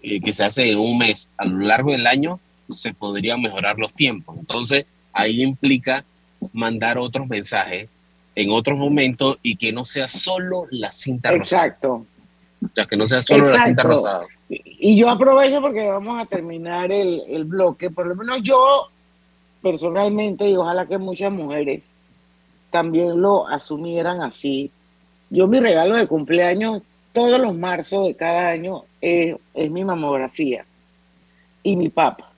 [0.02, 3.78] eh, que se hace en un mes a lo largo del año, se podrían mejorar
[3.78, 4.38] los tiempos.
[4.38, 6.04] Entonces, ahí implica
[6.52, 7.88] mandar otros mensajes
[8.34, 11.66] en otros momentos y que no sea solo la cinta rosada.
[11.66, 12.06] Exacto.
[12.62, 14.26] O sea, que no sea solo la cinta rosada.
[14.48, 17.90] Y, yo aprovecho porque vamos a terminar el, el bloque.
[17.90, 18.90] Por lo menos yo,
[19.62, 21.96] personalmente, y ojalá que muchas mujeres
[22.70, 24.70] también lo asumieran así.
[25.28, 30.64] Yo mi regalo de cumpleaños, todos los marzos de cada año, es, es mi mamografía
[31.62, 32.30] y mi papa.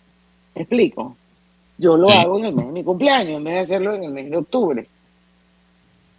[0.54, 1.16] ¿Me explico?
[1.78, 4.11] Yo lo hago en el mes de mi cumpleaños, en vez de hacerlo en el
[4.12, 4.87] mes de octubre.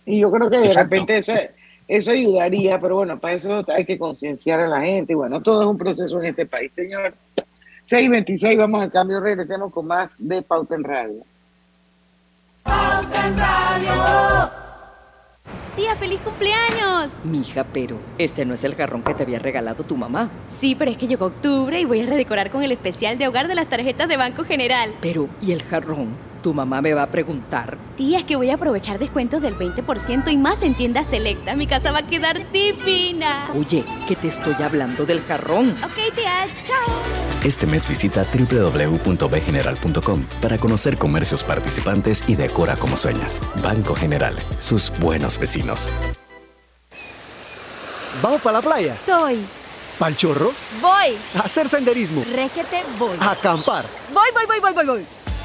[0.05, 1.33] Y yo creo que de repente eso,
[1.87, 5.13] eso ayudaría, pero bueno, para eso hay que concienciar a la gente.
[5.13, 7.13] Y bueno, todo es un proceso en este país, señor.
[7.85, 11.23] 626, vamos al cambio, regresemos con más de Pauta en Radio.
[12.63, 14.63] Pauta en Radio.
[15.75, 17.09] Tía, feliz cumpleaños.
[17.23, 20.29] Mija, pero este no es el jarrón que te había regalado tu mamá.
[20.49, 23.47] Sí, pero es que llegó octubre y voy a redecorar con el especial de hogar
[23.47, 24.93] de las tarjetas de Banco General.
[25.01, 26.09] Pero, ¿y el jarrón?
[26.43, 27.77] Tu mamá me va a preguntar.
[27.95, 31.55] Tía, es que voy a aprovechar descuentos del 20% y más en tiendas selecta.
[31.55, 33.47] Mi casa va a quedar divina.
[33.55, 35.69] Oye, que te estoy hablando del jarrón.
[35.81, 36.93] Ok, tía, chao.
[37.45, 43.39] Este mes visita www.bgeneral.com para conocer comercios participantes y decora como sueñas.
[43.63, 45.87] Banco General, sus buenos vecinos.
[48.21, 48.97] ¿Vamos para la playa?
[49.05, 49.39] Soy.
[49.97, 50.51] ¿Pal chorro?
[50.81, 51.15] Voy.
[51.37, 52.21] A hacer senderismo.
[52.35, 53.15] Régete, voy.
[53.21, 53.85] A acampar.
[54.13, 55.22] Voy, voy, voy, voy, voy, voy.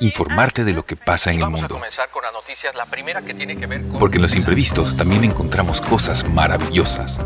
[0.00, 1.80] informarte de lo que pasa en el mundo.
[3.98, 7.18] Porque en los imprevistos también encontramos cosas maravillosas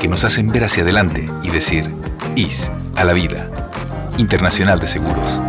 [0.00, 1.90] que nos hacen ver hacia adelante y decir,
[2.36, 3.50] IS a la vida.
[4.16, 5.40] Internacional de Seguros.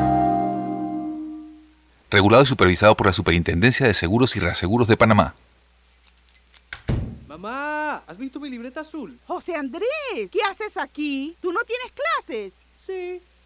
[2.10, 5.34] Regulado y supervisado por la Superintendencia de Seguros y Reaseguros de Panamá.
[7.28, 9.18] Mamá, ¿has visto mi libreta azul?
[9.26, 11.38] José Andrés, ¿qué haces aquí?
[11.42, 12.54] ¿Tú no tienes clases?
[12.78, 13.22] Sí,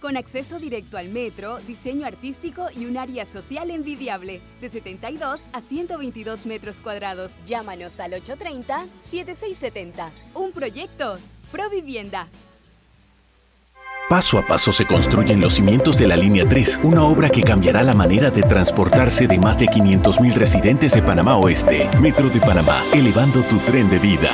[0.00, 5.60] con acceso directo al metro, diseño artístico y un área social envidiable, de 72 a
[5.60, 7.32] 122 metros cuadrados.
[7.46, 10.10] Llámanos al 830-7670.
[10.34, 11.18] Un proyecto,
[11.50, 12.28] Provivienda.
[14.08, 17.82] Paso a paso se construyen los cimientos de la Línea 3, una obra que cambiará
[17.82, 21.88] la manera de transportarse de más de 500.000 residentes de Panamá Oeste.
[22.00, 24.30] Metro de Panamá, elevando tu tren de vida.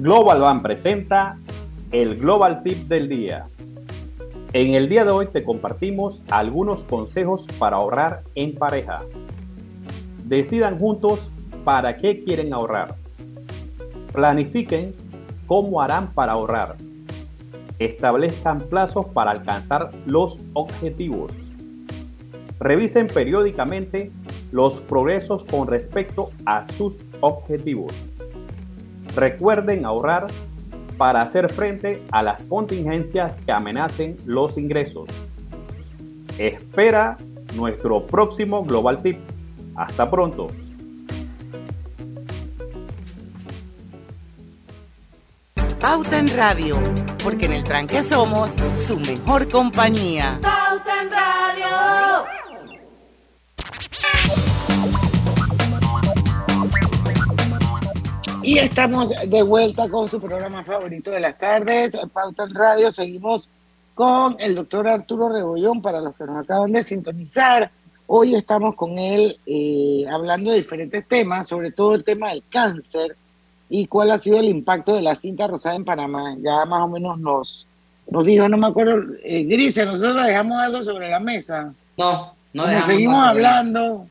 [0.00, 1.36] Global Ban presenta
[1.92, 3.48] el Global Tip del día.
[4.54, 9.00] En el día de hoy te compartimos algunos consejos para ahorrar en pareja.
[10.24, 11.28] Decidan juntos
[11.64, 12.94] para qué quieren ahorrar.
[14.14, 14.94] Planifiquen
[15.46, 16.76] cómo harán para ahorrar.
[17.78, 21.30] Establezcan plazos para alcanzar los objetivos.
[22.58, 24.10] Revisen periódicamente
[24.50, 27.92] los progresos con respecto a sus objetivos.
[29.20, 30.28] Recuerden ahorrar
[30.96, 35.10] para hacer frente a las contingencias que amenacen los ingresos.
[36.38, 37.18] Espera
[37.54, 39.18] nuestro próximo Global Tip.
[39.76, 40.46] Hasta pronto.
[45.78, 46.78] Pauta en Radio,
[47.22, 48.48] porque en el tranque somos
[48.86, 50.38] su mejor compañía.
[50.40, 52.30] Pauta en Radio.
[58.50, 62.90] Y estamos de vuelta con su programa favorito de las tardes, Pauta en Radio.
[62.90, 63.48] Seguimos
[63.94, 67.70] con el doctor Arturo Rebollón, para los que nos acaban de sintonizar.
[68.08, 73.14] Hoy estamos con él eh, hablando de diferentes temas, sobre todo el tema del cáncer
[73.68, 76.34] y cuál ha sido el impacto de la cinta rosada en Panamá.
[76.40, 77.68] Ya más o menos nos,
[78.10, 81.72] nos dijo, no me acuerdo, eh, Grise, nosotros dejamos algo sobre la mesa.
[81.96, 84.08] No, no dejamos seguimos hablando.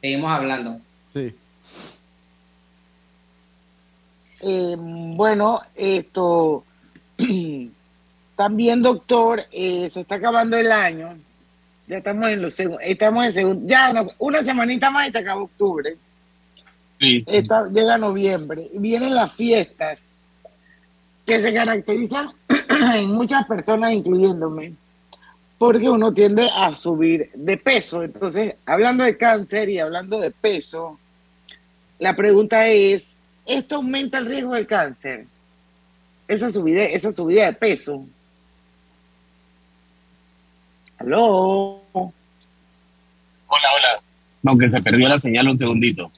[0.00, 0.78] Seguimos hablando.
[1.12, 1.34] Sí.
[4.40, 6.64] Eh, bueno, esto
[8.36, 11.16] también, doctor, eh, se está acabando el año.
[11.86, 15.96] Ya estamos en los estamos en segundo, ya una semanita más y se acaba octubre.
[17.00, 17.24] Sí.
[17.72, 18.68] llega noviembre.
[18.74, 20.18] Vienen las fiestas
[21.28, 22.30] que se caracterizan
[22.94, 24.72] en muchas personas, incluyéndome,
[25.58, 28.02] porque uno tiende a subir de peso.
[28.02, 30.98] Entonces, hablando de cáncer y hablando de peso,
[31.98, 33.17] la pregunta es,
[33.48, 35.26] ¿esto aumenta el riesgo del cáncer?
[36.28, 38.06] Esa subida, esa subida de peso.
[40.98, 41.82] ¿Aló?
[41.92, 42.12] Hola,
[43.48, 44.02] hola.
[44.42, 46.12] No, que se perdió la señal un segundito.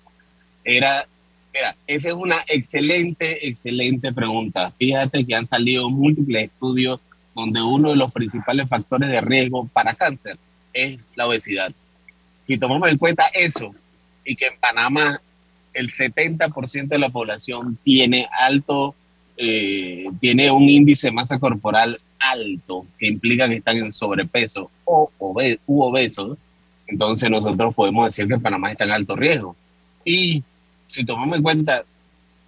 [0.64, 1.06] Era,
[1.52, 4.72] era, esa es una excelente, excelente pregunta.
[4.76, 7.00] Fíjate que han salido múltiples estudios
[7.34, 10.36] donde uno de los principales factores de riesgo para cáncer
[10.72, 11.72] es la obesidad.
[12.42, 13.72] Si tomamos en cuenta eso
[14.24, 15.20] y que en Panamá
[15.72, 18.94] el 70% de la población tiene alto,
[19.36, 25.10] eh, tiene un índice de masa corporal alto, que implica que están en sobrepeso o
[25.66, 26.36] u obesos,
[26.86, 29.56] entonces nosotros podemos decir que Panamá está en alto riesgo.
[30.04, 30.42] Y
[30.88, 31.84] si tomamos en cuenta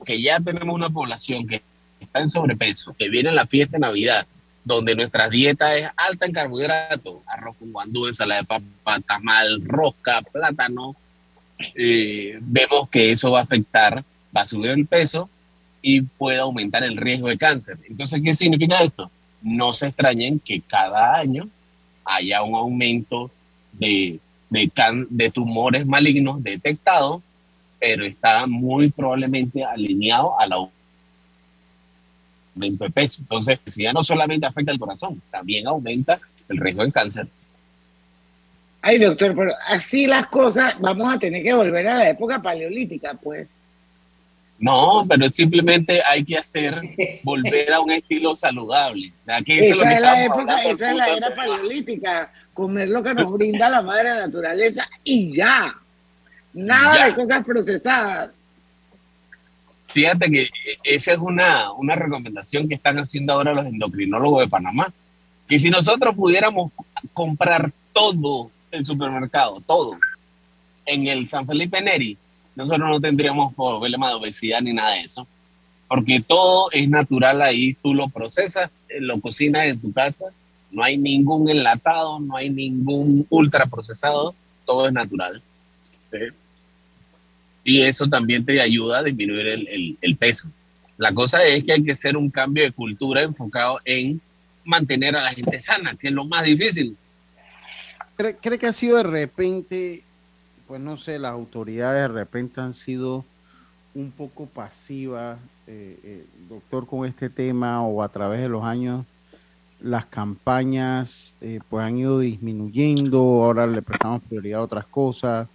[0.05, 1.63] que ya tenemos una población que
[2.01, 4.27] está en sobrepeso, que viene en la fiesta de Navidad,
[4.65, 10.23] donde nuestra dieta es alta en carbohidratos, arroz con guandú, ensalada de papa, tamal, rosca,
[10.23, 10.97] plátano,
[11.75, 14.05] eh, vemos que eso va a afectar,
[14.37, 15.29] va a subir el peso
[15.81, 17.79] y puede aumentar el riesgo de cáncer.
[17.89, 19.11] Entonces, ¿qué significa esto?
[19.43, 21.49] No se extrañen que cada año
[22.05, 23.31] haya un aumento
[23.73, 24.19] de,
[24.51, 24.71] de,
[25.11, 27.23] de tumores malignos detectados
[27.83, 30.69] pero está muy probablemente alineado a la
[32.55, 33.21] aumento de peso.
[33.23, 37.27] Entonces, si ya no solamente afecta el corazón, también aumenta el riesgo de cáncer.
[38.85, 43.15] Ay, doctor, pero así las cosas, vamos a tener que volver a la época paleolítica,
[43.15, 43.63] pues.
[44.59, 46.81] No, pero simplemente hay que hacer,
[47.23, 49.13] volver a un estilo saludable.
[49.47, 53.83] esa, es, la época, esa es la era paleolítica, comer lo que nos brinda la
[53.83, 55.77] madre naturaleza y ya.
[56.53, 58.31] Nada de cosas procesadas.
[59.89, 60.49] Fíjate que
[60.83, 64.93] esa es una, una recomendación que están haciendo ahora los endocrinólogos de Panamá.
[65.47, 66.73] Que si nosotros pudiéramos
[67.13, 69.99] comprar todo el supermercado, todo,
[70.85, 72.17] en el San Felipe Neri,
[72.57, 75.27] nosotros no tendríamos problema de obesidad ni nada de eso.
[75.89, 80.27] Porque todo es natural ahí, tú lo procesas, lo cocinas en tu casa,
[80.71, 85.43] no hay ningún enlatado, no hay ningún ultra procesado, todo es natural.
[86.11, 86.19] ¿sí?
[87.65, 89.47] y eso también te ayuda a disminuir
[90.01, 90.49] el, peso.
[90.99, 94.21] La cosa es que hay que hacer un cambio de cultura enfocado en
[94.65, 96.97] mantener a la gente sana, que es lo más difícil.
[98.17, 100.03] ¿Cree, que ha sido de repente,
[100.67, 103.25] pues no sé, las autoridades de repente han sido
[103.95, 109.05] un poco pasivas, eh, eh, doctor, con este tema o a través de los años?
[109.81, 115.49] las campañas eh, pues han ido disminuyendo, ahora le prestamos prioridad a otras cosas.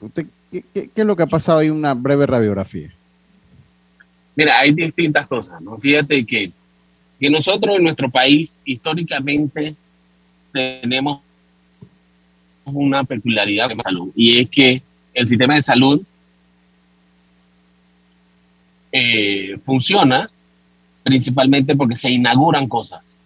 [0.00, 1.70] ¿Usted ¿Qué, es lo que ha pasado ahí?
[1.70, 2.92] Una breve radiografía.
[4.34, 5.78] Mira, hay distintas cosas, ¿no?
[5.78, 6.52] Fíjate que,
[7.18, 9.74] que nosotros en nuestro país históricamente
[10.56, 11.20] tenemos
[12.64, 14.82] una peculiaridad de salud y es que
[15.14, 16.02] el sistema de salud
[18.92, 20.30] eh, funciona
[21.02, 23.18] principalmente porque se inauguran cosas.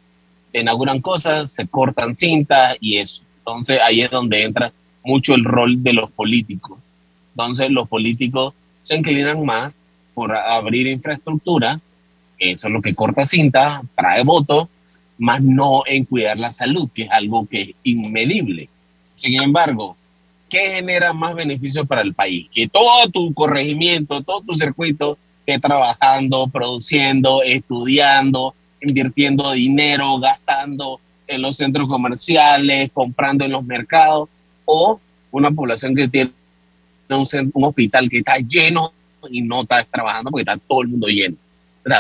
[0.47, 3.23] Se inauguran cosas, se cortan cintas y eso.
[3.39, 6.79] Entonces ahí es donde entra mucho el rol de los políticos.
[7.31, 8.53] Entonces los políticos
[8.83, 9.75] se inclinan más
[10.13, 11.81] por abrir infraestructura,
[12.39, 14.69] que eso es lo que corta cinta, trae votos,
[15.21, 18.69] más no en cuidar la salud, que es algo que es inmedible.
[19.15, 19.95] Sin embargo,
[20.49, 22.49] ¿qué genera más beneficio para el país?
[22.53, 31.43] Que todo tu corregimiento, todo tu circuito esté trabajando, produciendo, estudiando, invirtiendo dinero, gastando en
[31.43, 34.29] los centros comerciales, comprando en los mercados,
[34.65, 34.99] o
[35.31, 36.31] una población que tiene
[37.11, 38.93] un, un hospital que está lleno
[39.31, 41.37] y no está trabajando porque está todo el mundo lleno.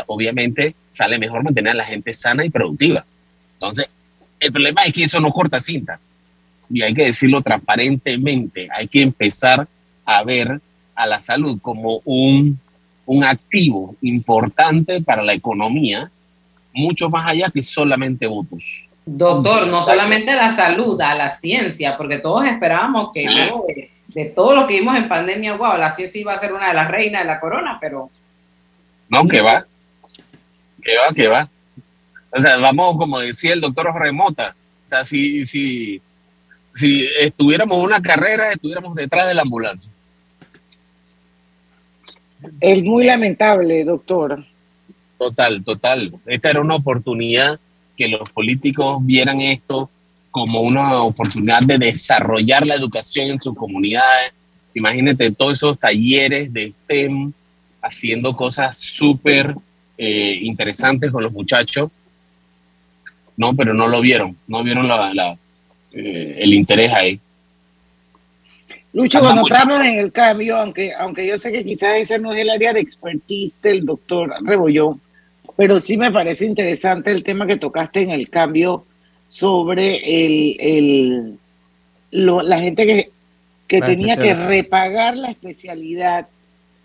[0.06, 3.04] Obviamente sale mejor mantener a la gente sana y productiva.
[3.54, 3.86] Entonces,
[4.38, 5.98] el problema es que eso no corta cinta.
[6.68, 8.68] Y hay que decirlo transparentemente.
[8.72, 9.66] Hay que empezar
[10.04, 10.60] a ver
[10.94, 12.58] a la salud como un,
[13.06, 16.10] un activo importante para la economía,
[16.72, 18.62] mucho más allá que solamente votos.
[19.04, 23.26] Doctor, no solamente a la salud, a la ciencia, porque todos esperábamos que
[24.08, 26.74] de, todo lo que vimos en pandemia, wow, la ciencia iba a ser una de
[26.74, 28.10] las reinas de la corona, pero...
[29.10, 29.66] No, que va,
[30.82, 31.48] que va, que va.
[32.30, 34.54] O sea, vamos, como decía el doctor Remota,
[34.86, 36.00] o sea, si, si,
[36.74, 39.90] si estuviéramos en una carrera, estuviéramos detrás de la ambulancia.
[42.60, 44.44] Es muy lamentable, doctor.
[45.18, 46.12] Total, total.
[46.26, 47.58] Esta era una oportunidad
[47.96, 49.90] que los políticos vieran esto
[50.30, 54.32] como una oportunidad de desarrollar la educación en sus comunidades.
[54.72, 57.32] Imagínate todos esos talleres de STEM
[57.82, 59.54] haciendo cosas súper
[59.96, 61.90] eh, interesantes con los muchachos.
[63.36, 65.36] No, pero no lo vieron, no vieron la,
[65.92, 67.20] eh, el interés ahí.
[68.92, 72.40] Lucho, cuando estamos en el cambio, aunque, aunque yo sé que quizás ese no es
[72.40, 74.98] el área de expertise del doctor Rebolló,
[75.56, 78.84] pero sí me parece interesante el tema que tocaste en el cambio
[79.28, 81.38] sobre el, el
[82.10, 83.10] la gente que,
[83.68, 86.26] que tenía que repagar la especialidad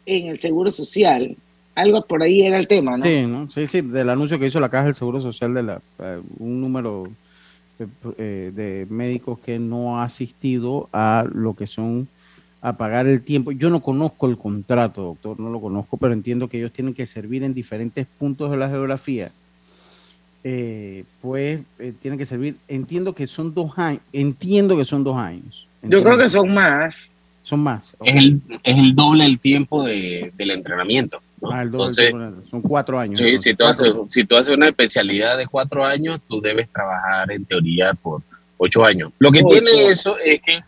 [0.06, 1.36] en el Seguro Social.
[1.76, 3.03] Algo por ahí era el tema, ¿no?
[3.03, 3.49] Sí, ¿no?
[3.51, 6.62] sí, sí, del anuncio que hizo la Caja del Seguro Social de la, eh, un
[6.62, 7.03] número
[8.18, 12.08] eh, de médicos que no ha asistido a lo que son
[12.62, 13.51] a pagar el tiempo.
[13.51, 17.06] Yo no conozco el contrato, doctor, no lo conozco, pero entiendo que ellos tienen que
[17.06, 19.32] servir en diferentes puntos de la geografía.
[20.43, 25.18] Eh, pues eh, tienen que servir, entiendo que son dos años, entiendo que son dos
[25.18, 25.68] años.
[25.84, 27.12] Yo creo que son más.
[27.46, 27.96] Son más.
[28.04, 31.22] Es, el, es el doble el tiempo de, del entrenamiento.
[31.43, 32.12] Ah, Entonces,
[32.50, 33.20] son cuatro años.
[33.20, 37.32] Sí, si, tú haces, si tú haces una especialidad de cuatro años, tú debes trabajar
[37.32, 38.24] en teoría por
[38.58, 39.12] ocho años.
[39.20, 40.60] Lo que tiene eso es que,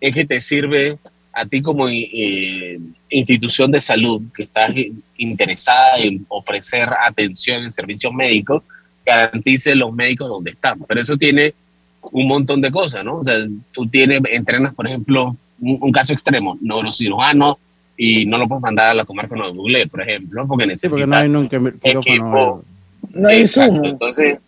[0.00, 0.96] es que te sirve
[1.32, 2.78] a ti como eh,
[3.10, 4.72] institución de salud que estás
[5.16, 8.62] interesada en ofrecer atención en servicios médicos,
[9.04, 10.78] garantice los médicos donde están.
[10.86, 11.52] Pero eso tiene
[12.12, 13.16] un montón de cosas, ¿no?
[13.16, 13.34] O sea,
[13.72, 17.58] tú tienes, entrenas, por ejemplo, un, caso extremo, neurocirujano,
[17.96, 21.00] y no lo puedes mandar a la comarca de Google, por ejemplo, porque necesitas sí,
[21.02, 22.64] porque no hay nunca, equipo.
[23.12, 23.84] No hay Exacto.
[23.84, 24.38] Entonces,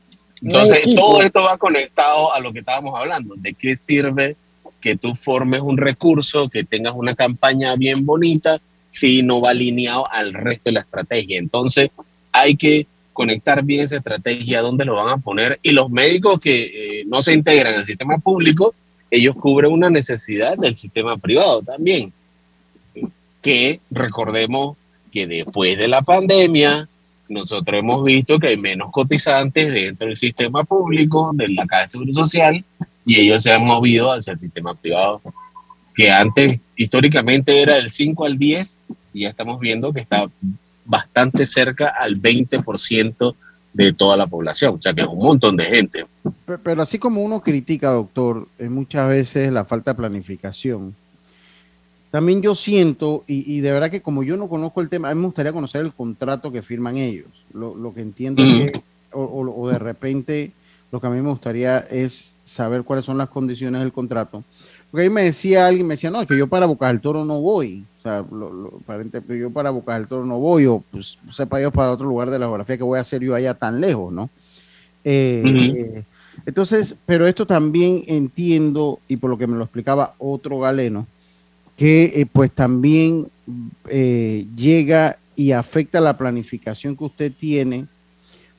[0.42, 4.36] entonces todo esto va conectado a lo que estábamos hablando, de qué sirve
[4.80, 10.10] que tú formes un recurso, que tengas una campaña bien bonita, si no va alineado
[10.10, 11.38] al resto de la estrategia.
[11.38, 11.90] Entonces,
[12.32, 15.58] hay que conectar bien esa estrategia, dónde lo van a poner.
[15.62, 18.74] Y los médicos que eh, no se integran al sistema público,
[19.10, 22.12] ellos cubren una necesidad del sistema privado también.
[23.42, 24.76] Que recordemos
[25.12, 26.88] que después de la pandemia,
[27.28, 31.88] nosotros hemos visto que hay menos cotizantes dentro del sistema público, de la Caja de
[31.88, 32.64] Seguro Social,
[33.04, 35.22] y ellos se han movido hacia el sistema privado,
[35.94, 38.80] que antes históricamente era del 5 al 10
[39.14, 40.30] y ya estamos viendo que está
[40.84, 43.34] bastante cerca al 20%
[43.84, 46.04] de toda la población, o sea que es un montón de gente.
[46.64, 50.94] Pero así como uno critica, doctor, muchas veces la falta de planificación.
[52.10, 55.20] También yo siento, y, de verdad que como yo no conozco el tema, a mí
[55.20, 57.28] me gustaría conocer el contrato que firman ellos.
[57.52, 58.80] Lo, que entiendo es que,
[59.12, 60.52] o, de repente,
[60.90, 64.42] lo que a mí me gustaría es saber cuáles son las condiciones del contrato.
[64.90, 67.24] Porque ahí me decía alguien, me decía, no, es que yo para Bocas del Toro
[67.24, 67.84] no voy.
[67.98, 68.80] O sea, lo,
[69.28, 72.38] yo para Bocas del Toro no voy, o pues sepa yo para otro lugar de
[72.38, 74.30] la geografía que voy a hacer yo allá tan lejos, ¿no?
[75.04, 76.04] Eh, eh,
[76.46, 81.06] entonces, pero esto también entiendo, y por lo que me lo explicaba otro galeno,
[81.76, 83.28] que eh, pues también
[84.56, 87.86] llega y afecta la planificación que usted tiene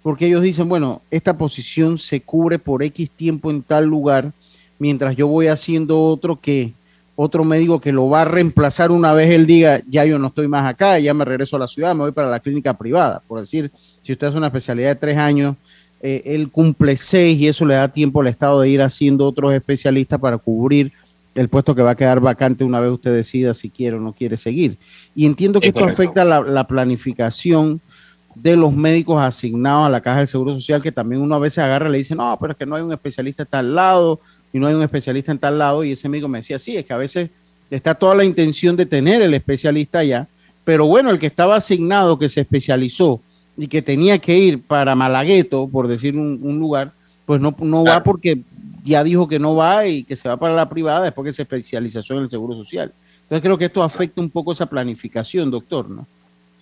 [0.02, 4.32] porque ellos dicen, bueno, esta posición se cubre por X tiempo en tal lugar,
[4.80, 6.74] mientras yo voy haciendo otro que
[7.22, 10.48] otro médico que lo va a reemplazar una vez él diga, ya yo no estoy
[10.48, 13.22] más acá, ya me regreso a la ciudad, me voy para la clínica privada.
[13.28, 13.70] Por decir,
[14.02, 15.58] si usted hace una especialidad de tres años,
[16.02, 19.54] eh, él cumple seis y eso le da tiempo al Estado de ir haciendo otros
[19.54, 20.94] especialistas para cubrir
[21.36, 24.14] el puesto que va a quedar vacante una vez usted decida si quiere o no
[24.14, 24.78] quiere seguir.
[25.14, 27.82] Y entiendo que esto afecta la, la planificación
[28.34, 31.58] de los médicos asignados a la Caja del Seguro Social, que también uno a veces
[31.58, 34.22] agarra y le dice, no, pero es que no hay un especialista en tal lado
[34.52, 35.84] y no hay un especialista en tal lado.
[35.84, 37.30] Y ese médico me decía, sí, es que a veces
[37.70, 40.28] está toda la intención de tener el especialista allá,
[40.64, 43.22] pero bueno, el que estaba asignado, que se especializó
[43.58, 46.91] y que tenía que ir para Malagueto, por decir un, lugar,
[47.26, 48.39] pues no, no va porque
[48.84, 51.43] ya dijo que no va y que se va para la privada después que se
[51.43, 52.93] especializó en el Seguro Social.
[53.24, 56.08] Entonces creo que esto afecta un poco esa planificación, doctor, ¿no?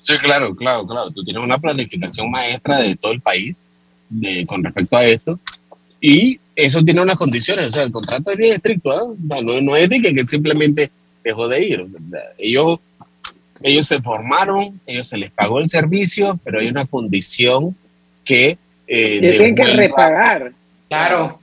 [0.02, 1.12] Sí, claro, claro, claro.
[1.12, 3.66] Tú tienes una planificación maestra de todo el país
[4.10, 5.40] de, con respecto a esto
[6.02, 7.68] y eso tiene unas condiciones.
[7.68, 8.94] O sea, el contrato es bien estricto.
[8.94, 9.16] ¿eh?
[9.44, 10.90] No, no, es de que, simplemente
[11.24, 11.86] dejó de ir.
[12.38, 12.80] Ellos,
[13.62, 17.76] ellos se formaron, ellos se les pagó el servicio, pero hay una condición
[18.26, 18.58] que...
[18.88, 20.52] Eh, tienen que repagar.
[20.88, 21.40] Claro.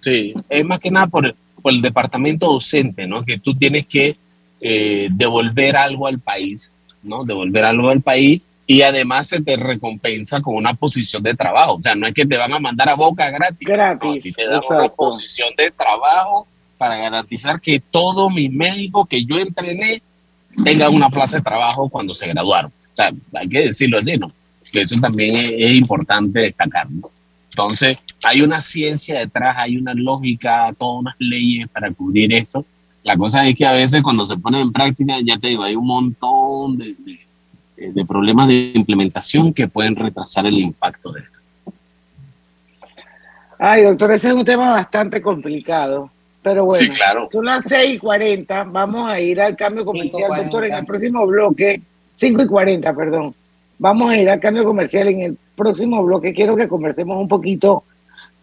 [0.00, 0.34] Sí.
[0.48, 3.24] es más que nada por, por, el departamento docente, ¿no?
[3.24, 4.16] Que tú tienes que
[4.60, 7.24] eh, devolver algo al país, ¿no?
[7.24, 11.74] Devolver algo al país y además se te recompensa con una posición de trabajo.
[11.74, 13.68] O sea, no es que te van a mandar a boca gratis.
[13.68, 14.34] Gratis.
[14.34, 16.46] te dan una posición de trabajo
[16.78, 20.02] para garantizar que todo mi médico que yo entrené
[20.64, 22.70] tenga una plaza de trabajo cuando se graduaron.
[22.70, 24.28] O sea, hay que decirlo así, ¿no?
[24.70, 26.86] Que eso también es, importante destacar.
[27.50, 32.64] Entonces, hay una ciencia detrás, hay una lógica, todas unas leyes para cubrir esto.
[33.02, 35.74] La cosa es que a veces cuando se pone en práctica, ya te digo, hay
[35.74, 37.21] un montón de eh,
[37.76, 41.38] de problemas de implementación que pueden retrasar el impacto de esto.
[43.58, 46.10] Ay, doctor, ese es un tema bastante complicado.
[46.42, 47.28] Pero bueno, sí, claro.
[47.30, 48.64] son las 6 y 40.
[48.64, 51.80] Vamos a ir al cambio comercial, doctor, en el próximo bloque.
[52.14, 53.34] 5 y 40, perdón.
[53.78, 55.08] Vamos a ir al cambio comercial.
[55.08, 57.84] En el próximo bloque quiero que conversemos un poquito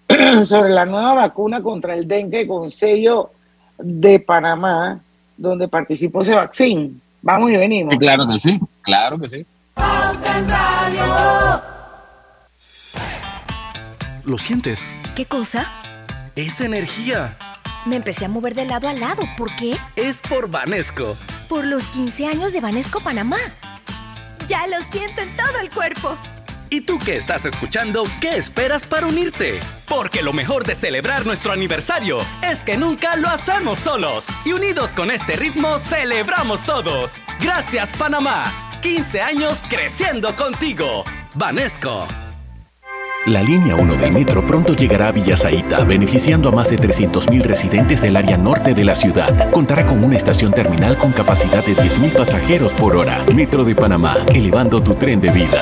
[0.45, 3.31] sobre la nueva vacuna contra el dengue con sello
[3.77, 4.99] de Panamá,
[5.35, 6.91] donde participó ese vaccine.
[7.21, 7.95] Vamos y venimos.
[7.97, 9.45] claro que sí, claro que sí.
[14.23, 14.85] ¿Lo sientes?
[15.15, 15.71] ¿Qué cosa?
[16.35, 17.37] Es energía.
[17.85, 19.23] Me empecé a mover de lado a lado.
[19.37, 19.77] ¿Por qué?
[19.95, 21.17] Es por Vanesco.
[21.47, 23.37] Por los 15 años de Vanesco Panamá.
[24.47, 26.17] Ya lo siento en todo el cuerpo.
[26.71, 29.59] ¿Y tú que estás escuchando, qué esperas para unirte?
[29.87, 34.27] Porque lo mejor de celebrar nuestro aniversario es que nunca lo hacemos solos.
[34.45, 37.13] Y unidos con este ritmo, celebramos todos.
[37.41, 38.69] Gracias Panamá.
[38.83, 41.05] 15 años creciendo contigo.
[41.33, 42.07] Vanesco.
[43.25, 48.01] La línea 1 del metro pronto llegará a Villasaita, beneficiando a más de 300.000 residentes
[48.01, 49.49] del área norte de la ciudad.
[49.51, 53.25] Contará con una estación terminal con capacidad de 10.000 pasajeros por hora.
[53.35, 55.61] Metro de Panamá, elevando tu tren de vida.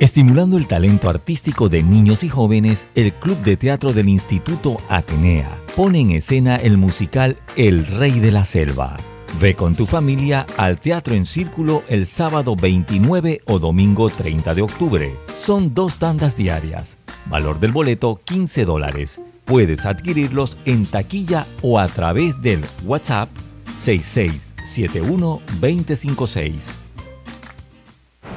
[0.00, 5.60] Estimulando el talento artístico de niños y jóvenes, el Club de Teatro del Instituto Atenea
[5.74, 8.96] pone en escena el musical El Rey de la Selva.
[9.40, 14.62] Ve con tu familia al Teatro en Círculo el sábado 29 o domingo 30 de
[14.62, 15.16] octubre.
[15.36, 16.96] Son dos tandas diarias.
[17.26, 19.20] Valor del boleto 15 dólares.
[19.46, 23.30] Puedes adquirirlos en taquilla o a través del WhatsApp
[23.76, 26.87] 6671 256.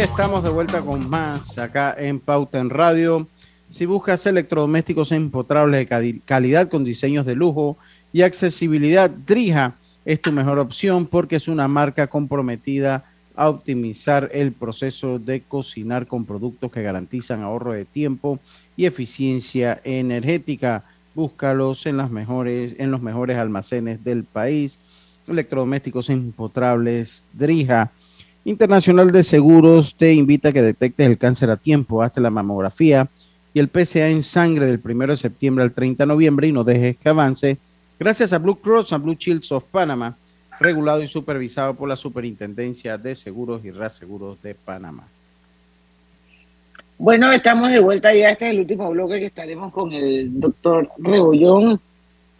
[0.00, 3.28] Estamos de vuelta con más acá en Pauta en Radio.
[3.70, 7.76] Si buscas electrodomésticos empotrables de calidad con diseños de lujo
[8.12, 9.74] y accesibilidad, Drija
[10.04, 13.04] es tu mejor opción porque es una marca comprometida
[13.36, 18.40] a optimizar el proceso de cocinar con productos que garantizan ahorro de tiempo
[18.76, 20.82] y eficiencia energética.
[21.14, 24.76] Búscalos en las mejores en los mejores almacenes del país.
[25.28, 27.92] Electrodomésticos impotrables, Drija.
[28.46, 33.08] Internacional de Seguros te invita a que detectes el cáncer a tiempo, hasta la mamografía
[33.54, 36.62] y el PCA en sangre del 1 de septiembre al 30 de noviembre y no
[36.62, 37.56] dejes que avance.
[37.98, 40.14] Gracias a Blue Cross and Blue Shields of Panama,
[40.60, 45.04] regulado y supervisado por la Superintendencia de Seguros y Reaseguros de Panamá.
[46.98, 48.30] Bueno, estamos de vuelta ya.
[48.30, 51.80] Este es el último bloque que estaremos con el doctor Rebollón.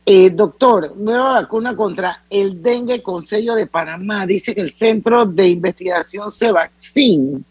[0.06, 4.26] Eh, doctor, nueva vacuna contra el dengue con sello de Panamá.
[4.26, 7.42] Dice que el Centro de Investigación Cevaccin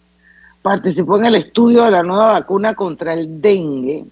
[0.61, 4.05] participó en el estudio de la nueva vacuna contra el dengue,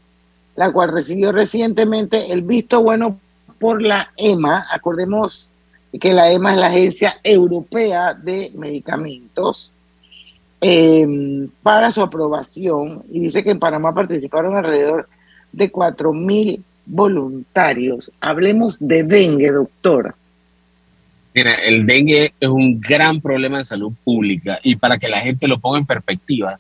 [0.56, 3.20] la cual recibió recientemente el visto bueno
[3.60, 4.66] por la EMA.
[4.72, 5.52] Acordemos
[6.00, 9.72] que la EMA es la Agencia Europea de Medicamentos.
[10.64, 15.08] Em, para su aprobación y dice que en Panamá participaron alrededor
[15.52, 18.12] de 4.000 voluntarios.
[18.20, 20.16] Hablemos de dengue, doctora.
[21.34, 25.48] Mira, el dengue es un gran problema de salud pública y para que la gente
[25.48, 26.60] lo ponga en perspectiva,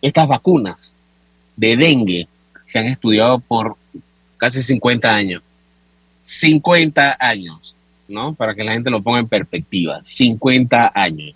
[0.00, 0.94] estas vacunas
[1.56, 2.28] de dengue
[2.64, 3.76] se han estudiado por
[4.36, 5.42] casi 50 años.
[6.24, 7.74] 50 años,
[8.08, 8.34] ¿no?
[8.34, 10.02] Para que la gente lo ponga en perspectiva.
[10.02, 11.34] 50 años.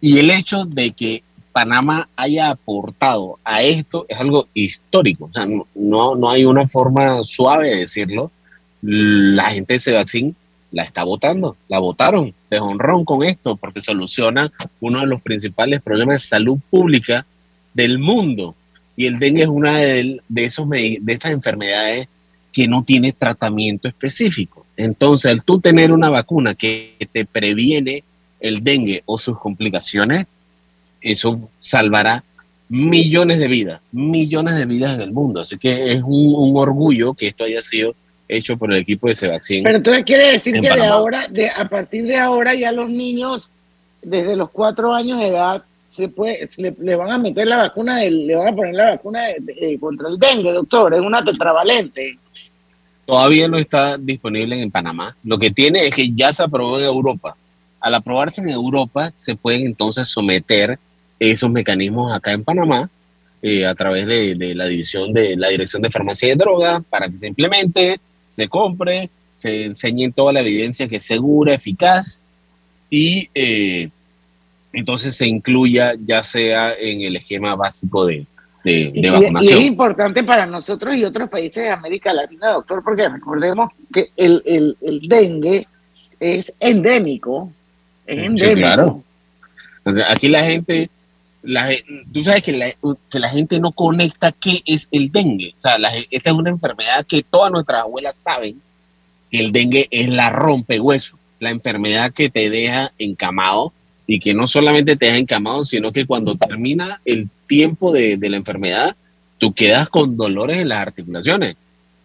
[0.00, 1.22] Y el hecho de que
[1.54, 5.26] Panamá haya aportado a esto es algo histórico.
[5.26, 8.32] O sea, no, no hay una forma suave de decirlo.
[8.82, 10.34] La gente de Sevaccin
[10.72, 14.50] la está votando, la votaron de honrón con esto porque soluciona
[14.80, 17.24] uno de los principales problemas de salud pública
[17.72, 18.56] del mundo.
[18.96, 22.08] Y el dengue es una de, de, esos, de estas enfermedades
[22.52, 24.66] que no tiene tratamiento específico.
[24.76, 28.02] Entonces, al tú tener una vacuna que te previene
[28.40, 30.26] el dengue o sus complicaciones,
[31.04, 32.24] eso salvará
[32.68, 35.40] millones de vidas, millones de vidas en el mundo.
[35.40, 37.94] Así que es un, orgullo que esto haya sido
[38.28, 39.62] hecho por el equipo de Sebastián.
[39.64, 43.50] Pero entonces quiere decir que de ahora, de, a partir de ahora ya los niños
[44.02, 48.34] desde los cuatro años de edad se puede, le, van a meter la vacuna, le
[48.34, 49.20] van a poner la vacuna
[49.78, 52.18] contra el dengue, doctor, es una tetravalente.
[53.06, 55.14] Todavía no está disponible en Panamá.
[55.22, 57.36] Lo que tiene es que ya se aprobó en Europa.
[57.78, 60.78] Al aprobarse en Europa, se pueden entonces someter
[61.30, 62.88] esos mecanismos acá en Panamá
[63.42, 67.16] eh, a través de, la división de la Dirección de Farmacia y Drogas para que
[67.16, 72.24] se implemente, se compre, se enseñe toda la evidencia que es segura, eficaz
[72.88, 73.90] y eh,
[74.72, 78.26] entonces se incluya ya sea en el esquema básico de,
[78.64, 79.42] vacunación.
[79.42, 84.08] Y es importante para nosotros y otros países de América Latina, doctor, porque recordemos que
[84.16, 84.42] el,
[84.80, 85.66] el dengue
[86.18, 87.52] es endémico,
[88.06, 88.54] es endémico.
[88.54, 89.02] claro.
[90.08, 90.88] aquí la gente
[91.44, 91.70] la,
[92.12, 92.70] tú sabes que la,
[93.10, 95.54] que la, gente no conecta qué es el dengue.
[95.58, 95.76] O sea,
[96.10, 98.60] esa es una enfermedad que todas nuestras abuelas saben
[99.30, 103.72] el dengue es la rompehueso, la enfermedad que te deja encamado
[104.06, 108.28] y que no solamente te deja encamado, sino que cuando termina el tiempo de, de
[108.28, 108.96] la enfermedad,
[109.38, 111.56] tú quedas con dolores en las articulaciones.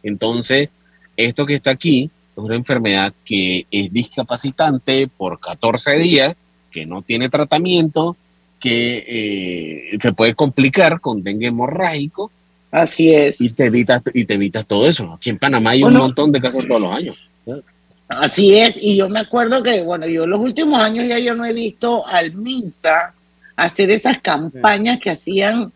[0.01, 0.69] Entonces,
[1.15, 6.35] esto que está aquí es una enfermedad que es discapacitante por 14 días,
[6.71, 8.15] que no tiene tratamiento,
[8.59, 9.05] que
[9.93, 12.31] eh, se puede complicar con dengue hemorrágico.
[12.71, 13.41] Así es.
[13.41, 15.13] Y te evitas, y te evitas todo eso.
[15.13, 17.17] Aquí en Panamá hay un montón de casos todos los años.
[18.09, 21.45] Así es, y yo me acuerdo que, bueno, yo los últimos años ya yo no
[21.45, 23.13] he visto al MINSA
[23.55, 25.71] hacer esas campañas que hacían,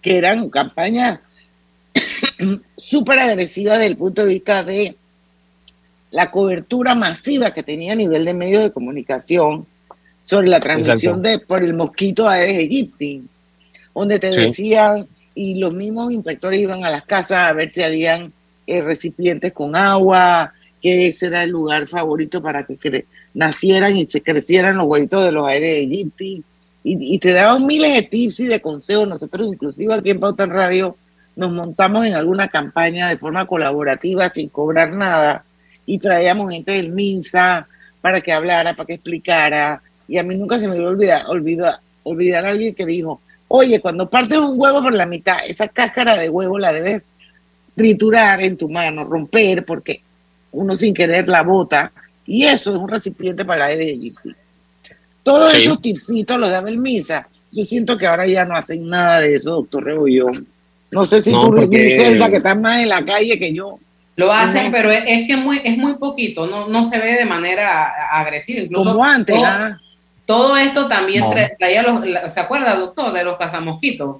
[0.00, 1.18] que eran campañas
[2.76, 4.94] súper agresivas desde el punto de vista de
[6.12, 9.66] la cobertura masiva que tenía a nivel de medios de comunicación
[10.24, 13.22] sobre la transmisión de por el mosquito Aedes aegypti,
[13.94, 18.32] donde te decían, y los mismos inspectores iban a las casas a ver si habían
[18.66, 24.22] eh, recipientes con agua, que ese era el lugar favorito para que nacieran y se
[24.22, 26.42] crecieran los huevitos de los Aedes aegypti,
[26.84, 29.06] y, y, te daban miles de tips y de consejos.
[29.06, 30.96] Nosotros inclusive aquí en Pauta Radio
[31.36, 35.44] nos montamos en alguna campaña de forma colaborativa sin cobrar nada
[35.86, 37.66] y traíamos gente del MINSA
[38.00, 42.46] para que hablara, para que explicara, y a mí nunca se me olvida olvidar, olvidar
[42.46, 46.30] a alguien que dijo, oye, cuando partes un huevo por la mitad, esa cáscara de
[46.30, 47.14] huevo la debes
[47.74, 50.02] triturar en tu mano, romper, porque
[50.52, 51.92] uno sin querer la bota,
[52.26, 54.12] y eso es un recipiente para el aire de
[55.22, 57.28] Todos esos tipsitos los daba el misa.
[57.50, 60.46] Yo siento que ahora ya no hacen nada de eso, doctor Rebollón.
[60.90, 63.78] No sé si tú, Griselda, que estás más en la calle que yo,
[64.16, 68.10] Lo hacen, pero es, que muy, es muy poquito, no, no se ve de manera
[68.12, 68.60] agresiva.
[68.60, 69.80] Incluso Como antes, todo, ¿ah?
[70.26, 71.24] Todo esto también
[71.58, 72.00] traía los,
[72.32, 74.16] ¿se acuerda, doctor, de los cazamosquitos?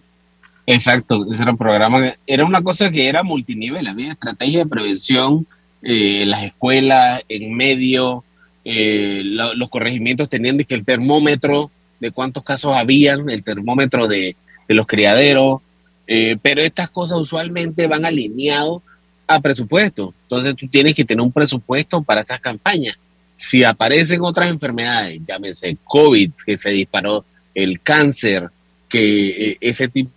[0.66, 5.46] Exacto, ese era un programa, era una cosa que era multinivel, había estrategia de prevención
[5.82, 8.22] eh, las escuelas, en medio,
[8.64, 14.36] eh, los corregimientos tenían que el termómetro de cuántos casos habían, el termómetro de,
[14.68, 15.60] los criaderos,
[16.06, 18.80] eh, pero estas cosas usualmente van alineados
[19.26, 22.96] a presupuesto, entonces tú tienes que tener un presupuesto para esas campañas.
[23.42, 27.24] Si aparecen otras enfermedades, llámese COVID, que se disparó,
[27.54, 28.48] el cáncer,
[28.88, 30.10] que ese tipo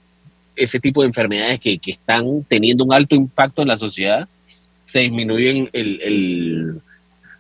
[0.56, 4.28] ese tipo de enfermedades que, están teniendo un alto impacto en la sociedad,
[4.86, 5.70] se disminuyen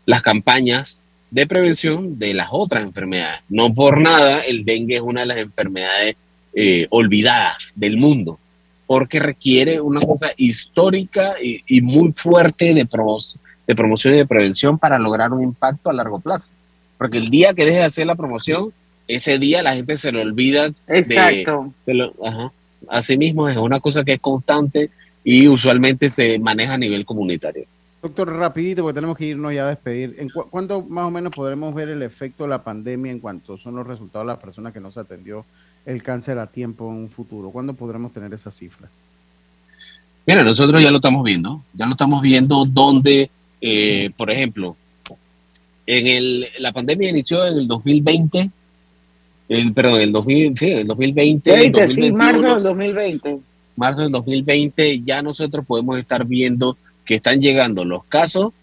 [0.05, 0.99] las campañas
[1.31, 3.41] de prevención de las otras enfermedades.
[3.47, 6.15] No por nada el dengue es una de las enfermedades
[6.53, 8.39] eh, olvidadas del mundo,
[8.87, 12.85] porque requiere una cosa histórica y, muy fuerte de,
[13.67, 16.51] de promoción y de prevención para lograr un impacto a largo plazo.
[16.97, 18.71] Porque el día que deje de hacer la promoción,
[19.07, 20.71] ese día la gente se le olvida.
[20.87, 21.73] Exacto.
[21.85, 22.51] De, lo, ajá.
[22.87, 24.89] Asimismo, es una cosa que es constante
[25.23, 27.65] y usualmente se maneja a nivel comunitario.
[28.01, 30.15] Doctor, rapidito, porque tenemos que irnos ya a despedir.
[30.19, 33.75] ¿En ¿Cuándo más o menos podremos ver el efecto de la pandemia en cuanto son
[33.75, 35.43] los resultados de las personas que no se atendió
[35.87, 37.49] el cáncer a tiempo en un futuro?
[37.49, 38.91] ¿Cuándo podremos tener esas cifras?
[40.27, 43.31] Mira, nosotros ya lo estamos viendo, ya lo estamos viendo donde,
[43.67, 44.75] eh, por ejemplo,
[45.87, 48.51] en el, la pandemia inició en el 2020
[49.49, 51.51] el, perdón, el, 2000, sí, el 2020.
[51.51, 53.39] 20, sí, marzo del 2020.
[53.75, 58.53] Marzo del 2020 ya nosotros podemos estar viendo que están llegando los casos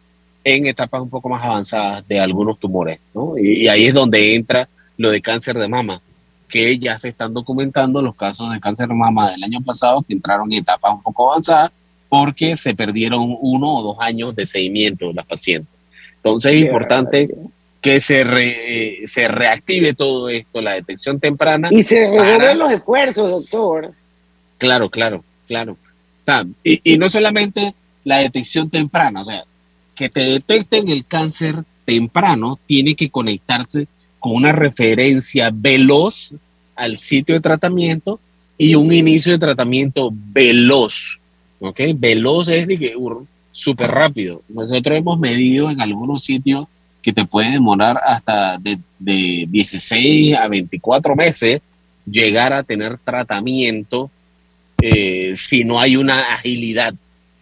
[0.45, 3.37] en etapas un poco más avanzadas de algunos tumores, ¿no?
[3.37, 6.01] Y, ahí es donde entra lo de cáncer de mama,
[6.49, 10.15] que ya se están documentando los casos de cáncer de mama del año pasado que
[10.15, 11.73] entraron en etapas un poco avanzadas
[12.13, 15.75] porque se perdieron uno o dos años de seguimiento de las pacientes.
[16.17, 17.31] Entonces es importante
[17.81, 21.71] que se, se reactive todo esto, la detección temprana.
[21.71, 23.95] Y se redoben los esfuerzos, doctor.
[24.59, 25.79] Claro, claro, claro.
[26.63, 27.73] Y, y, no solamente
[28.05, 29.45] la detección temprana, o sea,
[29.95, 33.87] que te detecten el cáncer temprano tiene que conectarse
[34.19, 36.35] con una referencia veloz
[36.77, 38.21] al sitio de tratamiento
[38.59, 41.22] y un inicio de tratamiento veloz.
[41.65, 41.81] ¿Ok?
[41.95, 42.95] Veloz es de que
[43.53, 44.43] súper rápido.
[44.49, 46.67] Nosotros hemos medido en algunos sitios
[47.01, 51.61] que te puede demorar hasta de, de 16 a 24 meses
[52.05, 54.11] llegar a tener tratamiento
[54.81, 56.95] eh, si no hay una agilidad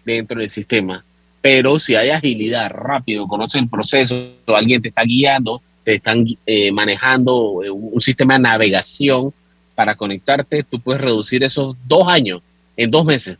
[0.05, 1.03] dentro del sistema.
[1.41, 6.71] Pero si hay agilidad, rápido, conoces el proceso, alguien te está guiando, te están eh,
[6.73, 9.33] manejando eh, un, sistema de navegación
[9.75, 12.43] para conectarte, tú puedes reducir esos dos años
[12.77, 13.39] en dos meses.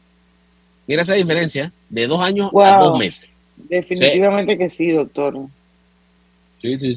[0.91, 3.29] Mira esa diferencia, de dos años a dos meses.
[3.57, 5.39] Definitivamente que sí, doctor.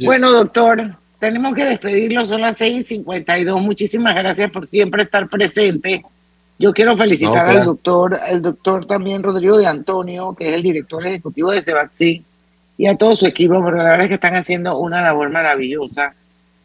[0.04, 3.62] Bueno, doctor, tenemos que despedirlo, son las 6.52.
[3.62, 6.04] Muchísimas gracias por siempre estar presente.
[6.58, 11.06] Yo quiero felicitar al doctor, al doctor también Rodrigo de Antonio, que es el director
[11.06, 12.24] ejecutivo de Cevaxi,
[12.80, 16.16] y a todo su equipo, porque la verdad es que están haciendo una labor maravillosa.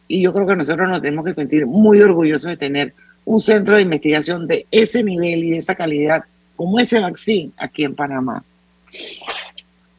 [0.09, 2.95] Y yo creo que nosotros nos tenemos que sentir muy orgullosos de tener
[3.26, 6.24] un centro de investigación de ese nivel y de esa calidad
[6.59, 8.43] como ese vaccine aquí en Panamá.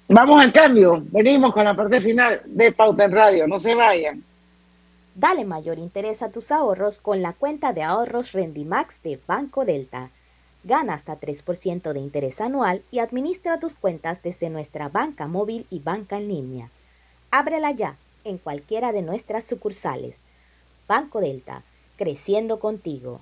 [0.09, 1.01] Vamos al cambio.
[1.09, 3.47] Venimos con la parte final de Pauta en Radio.
[3.47, 4.21] No se vayan.
[5.15, 10.09] Dale mayor interés a tus ahorros con la cuenta de ahorros Rendimax de Banco Delta.
[10.65, 15.79] Gana hasta 3% de interés anual y administra tus cuentas desde nuestra banca móvil y
[15.79, 16.69] banca en línea.
[17.31, 17.95] Ábrela ya
[18.25, 20.19] en cualquiera de nuestras sucursales.
[20.89, 21.63] Banco Delta,
[21.95, 23.21] creciendo contigo.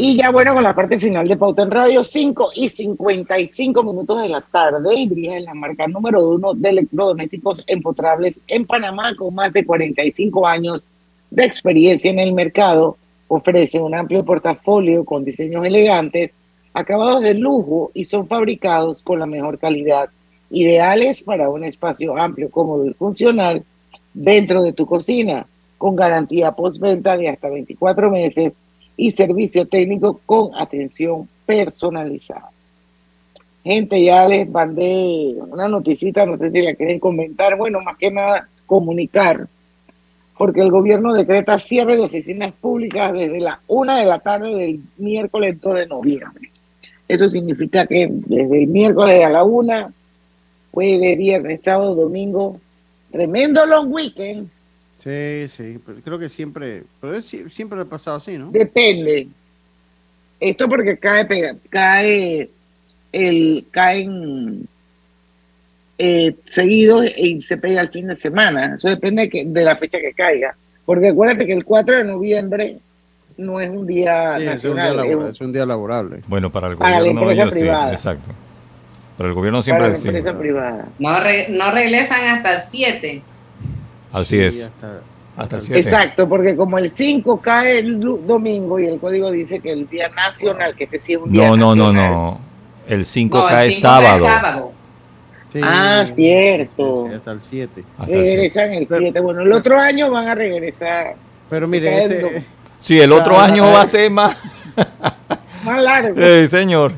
[0.00, 4.22] Y ya bueno, con la parte final de Pauta en Radio, 5 y 55 minutos
[4.22, 9.34] de la tarde, y dirige la marca número uno de electrodomésticos empotrables en Panamá, con
[9.34, 10.86] más de 45 años
[11.32, 12.96] de experiencia en el mercado.
[13.26, 16.30] Ofrece un amplio portafolio con diseños elegantes,
[16.72, 20.10] acabados de lujo y son fabricados con la mejor calidad,
[20.48, 23.64] ideales para un espacio amplio, cómodo y funcional
[24.14, 25.44] dentro de tu cocina,
[25.76, 28.54] con garantía postventa de hasta 24 meses
[28.98, 32.50] y servicio técnico con atención personalizada.
[33.64, 38.10] Gente, ya les mandé una noticita, no sé si la quieren comentar, bueno, más que
[38.10, 39.46] nada comunicar,
[40.36, 44.80] porque el gobierno decreta cierre de oficinas públicas desde la una de la tarde del
[44.96, 46.50] miércoles 2 de noviembre.
[47.06, 49.92] Eso significa que desde el miércoles a la una,
[50.72, 52.60] jueves, viernes, sábado, domingo,
[53.12, 54.48] tremendo long weekend,
[55.02, 58.50] Sí, sí, creo que siempre, pero siempre ha pasado así, ¿no?
[58.50, 59.28] Depende.
[60.40, 62.50] Esto porque cae, pega, cae,
[63.12, 64.68] el, caen
[65.98, 68.74] eh, seguidos y se pega el fin de semana.
[68.76, 70.56] Eso depende de, la fecha que caiga.
[70.84, 72.78] Porque acuérdate que el 4 de noviembre
[73.36, 75.28] no es un día nacional.
[75.28, 76.22] Es un día, laborable.
[76.26, 76.96] Bueno, para el gobierno.
[76.96, 77.92] Para la empresa privada.
[77.92, 78.30] exacto.
[79.16, 79.90] Pero el gobierno siempre...
[79.90, 80.88] Para la empresa privada.
[80.98, 81.10] No,
[81.50, 83.22] no regresan hasta el 7.
[84.12, 84.70] Así es.
[85.36, 89.70] Hasta, el Exacto, porque como el 5 cae el domingo y el código dice que
[89.70, 92.40] el día nacional, que se sigue un día No, no, no, no.
[92.88, 94.72] El 5 cae, sábado.
[95.62, 97.08] ah, cierto.
[97.14, 97.84] hasta el 7.
[98.06, 99.20] Regresan el 7.
[99.20, 101.14] Bueno, el otro año van a regresar.
[101.48, 102.44] Pero mire, este,
[102.80, 104.36] sí, el otro año va a ser más.
[105.64, 106.20] más largo.
[106.20, 106.94] Sí, señor.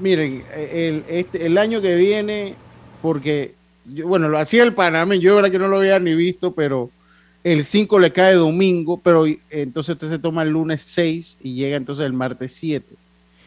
[0.00, 2.54] Miren, el, este, el año que viene,
[3.02, 3.57] porque
[4.04, 6.90] bueno, lo hacía el Panamá, yo de verdad que no lo había ni visto, pero
[7.44, 11.76] el 5 le cae domingo, pero entonces usted se toma el lunes 6 y llega
[11.76, 12.84] entonces el martes 7.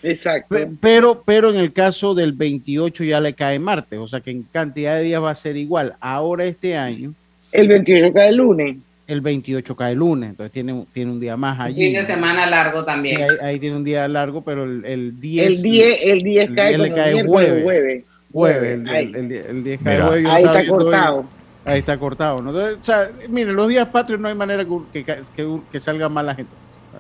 [0.04, 0.56] Exacto.
[0.80, 4.44] Pero, pero en el caso del 28 ya le cae martes, o sea que en
[4.44, 5.96] cantidad de días va a ser igual.
[6.00, 7.14] Ahora este año.
[7.52, 8.78] El 28 cae el lunes.
[9.08, 11.88] El 28 cae el lunes, entonces tiene, tiene un día más allí.
[11.88, 13.22] Fin de semana largo también.
[13.42, 15.48] Ahí, tiene un día largo, pero el, el 10.
[15.48, 20.26] El 10, el 10 cae, el, cae jueves jueves, el, el, 10 de jueves.
[20.26, 21.26] Ahí está cortado.
[21.66, 22.42] ahí está cortado.
[22.42, 22.52] ¿no?
[22.52, 26.36] o sea, miren, los días patrios no hay manera que, que, que, salga mal la
[26.36, 26.52] gente.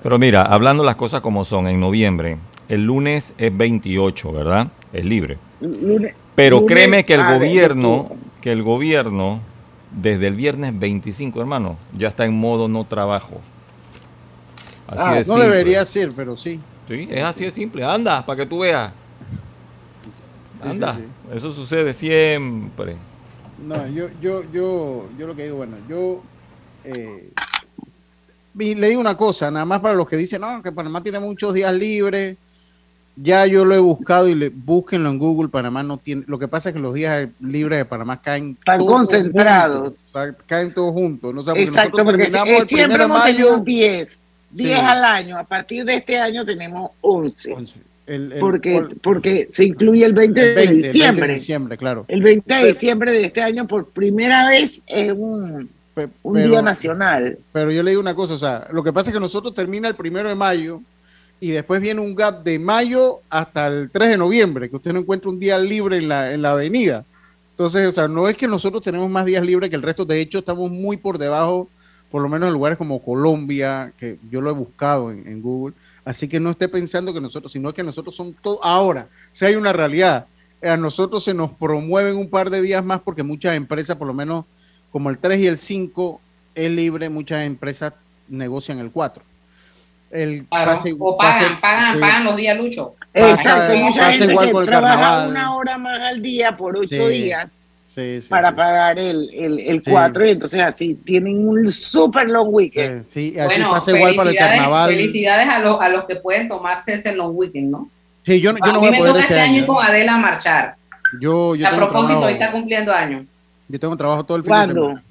[0.03, 2.37] Pero mira, hablando las cosas como son, en noviembre,
[2.69, 4.67] el lunes es 28, ¿verdad?
[4.93, 5.37] Es libre.
[6.35, 8.09] Pero créeme que el gobierno,
[8.41, 9.41] que el gobierno,
[9.91, 13.41] desde el viernes 25, hermano, ya está en modo no trabajo.
[14.87, 16.59] Así ah, no debería ser, pero sí.
[16.87, 17.83] Sí, es así de simple.
[17.83, 18.91] Anda, para que tú veas.
[20.63, 20.99] Anda,
[21.33, 22.95] eso sucede siempre.
[23.65, 26.21] No, yo, yo, yo, yo lo que digo, bueno, yo
[26.83, 27.31] eh,
[28.55, 31.53] le digo una cosa, nada más para los que dicen, no, que Panamá tiene muchos
[31.53, 32.37] días libres.
[33.17, 35.49] Ya yo lo he buscado y le, búsquenlo en Google.
[35.49, 36.23] Panamá no tiene.
[36.27, 38.57] Lo que pasa es que los días libres de Panamá caen.
[38.57, 40.07] Están concentrados.
[40.45, 41.33] caen todos juntos.
[41.35, 41.55] ¿no?
[41.55, 44.17] Exacto, porque eh, siempre hemos tenido 10.
[44.51, 45.37] 10 al año.
[45.37, 47.53] A partir de este año tenemos 11.
[47.53, 47.90] 11
[48.39, 51.27] porque, porque se incluye el 20, de diciembre.
[51.27, 52.05] de diciembre, claro.
[52.07, 55.69] El 20 de diciembre de este año por primera vez es un,
[56.23, 57.37] un día nacional.
[57.51, 59.87] Pero yo le digo una cosa, o sea, lo que pasa es que nosotros termina
[59.87, 60.81] el primero de mayo
[61.39, 64.99] y después viene un gap de mayo hasta el 3 de noviembre, que usted no
[64.99, 67.05] encuentra un día libre en la, en la avenida.
[67.51, 70.19] Entonces, o sea, no es que nosotros tenemos más días libres que el resto, de
[70.19, 71.69] hecho estamos muy por debajo,
[72.09, 76.27] por lo menos en lugares como Colombia, que yo lo he buscado en Google, Así
[76.27, 78.59] que no esté pensando que nosotros, sino que nosotros son todos.
[78.63, 80.25] Ahora, si hay una realidad,
[80.63, 84.13] a nosotros se nos promueven un par de días más porque muchas empresas, por lo
[84.13, 84.45] menos
[84.91, 86.21] como el 3 y el 5
[86.55, 87.93] es libre, muchas empresas
[88.27, 89.23] negocian el 4.
[90.11, 90.45] El
[90.99, 92.95] o pagan, pagan, los días lucho.
[93.13, 97.60] Exacto, mucha gente que trabaja una hora más al día por ocho días
[98.29, 103.03] para pagar el, el, el 4 y entonces así tienen un super long weekend.
[103.03, 104.89] Sí, así pasa igual para el carnaval.
[104.91, 107.89] Felicidades a, los, a los que pueden tomarse ese long weekend, ¿no?
[108.23, 110.75] Sí, yo, yo no voy a poder este, este año, con Adela a marchar.
[111.19, 113.25] Yo, yo a propósito, hoy está cumpliendo años.
[113.67, 115.03] Yo tengo trabajo todo el fin de semana.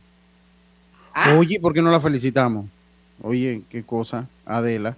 [1.12, 1.34] ¿Ah?
[1.36, 2.66] Oye, ¿por qué no la felicitamos?
[3.22, 4.96] Oye, qué cosa, Adela,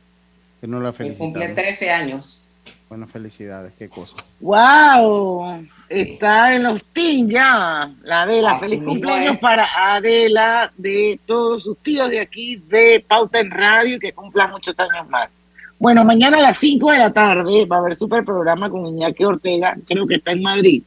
[0.60, 1.32] que no la felicitamos.
[1.32, 2.42] Cumple 13 años.
[2.88, 4.16] Bueno, felicidades, qué cosa.
[4.40, 5.66] ¡Wow!
[5.92, 8.58] Está en los team ya, la Adela.
[8.58, 14.12] Feliz cumpleaños para Adela, de todos sus tíos de aquí, de Pauta en Radio, que
[14.12, 15.40] cumpla muchos años más.
[15.78, 19.24] Bueno, mañana a las 5 de la tarde va a haber super programa con Iñaki
[19.24, 20.82] Ortega, creo que está en Madrid.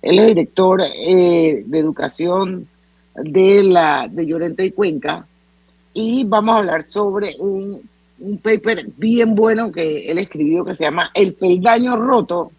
[0.00, 2.66] Él es director eh, de educación
[3.14, 5.26] de la de Llorente y Cuenca
[5.92, 7.82] y vamos a hablar sobre un
[8.22, 12.52] un paper bien bueno que él escribió que se llama El peldaño roto,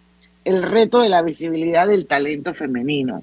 [0.45, 3.21] el reto de la visibilidad del talento femenino.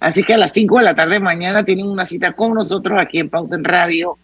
[0.00, 3.18] Así que a las 5 de la tarde mañana tienen una cita con nosotros aquí
[3.18, 4.16] en Pauta en Radio,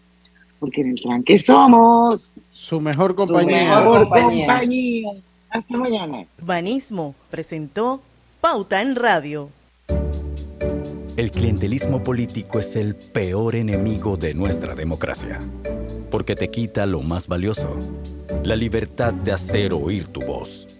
[0.59, 3.75] porque en el tranque somos su mejor compañía.
[3.75, 5.11] Su mejor compañía.
[5.49, 6.25] Hasta mañana.
[6.39, 8.01] Urbanismo presentó
[8.41, 9.49] Pauta en Radio.
[11.17, 15.39] El clientelismo político es el peor enemigo de nuestra democracia
[16.09, 17.77] porque te quita lo más valioso,
[18.43, 20.78] la libertad de hacer oír tu voz.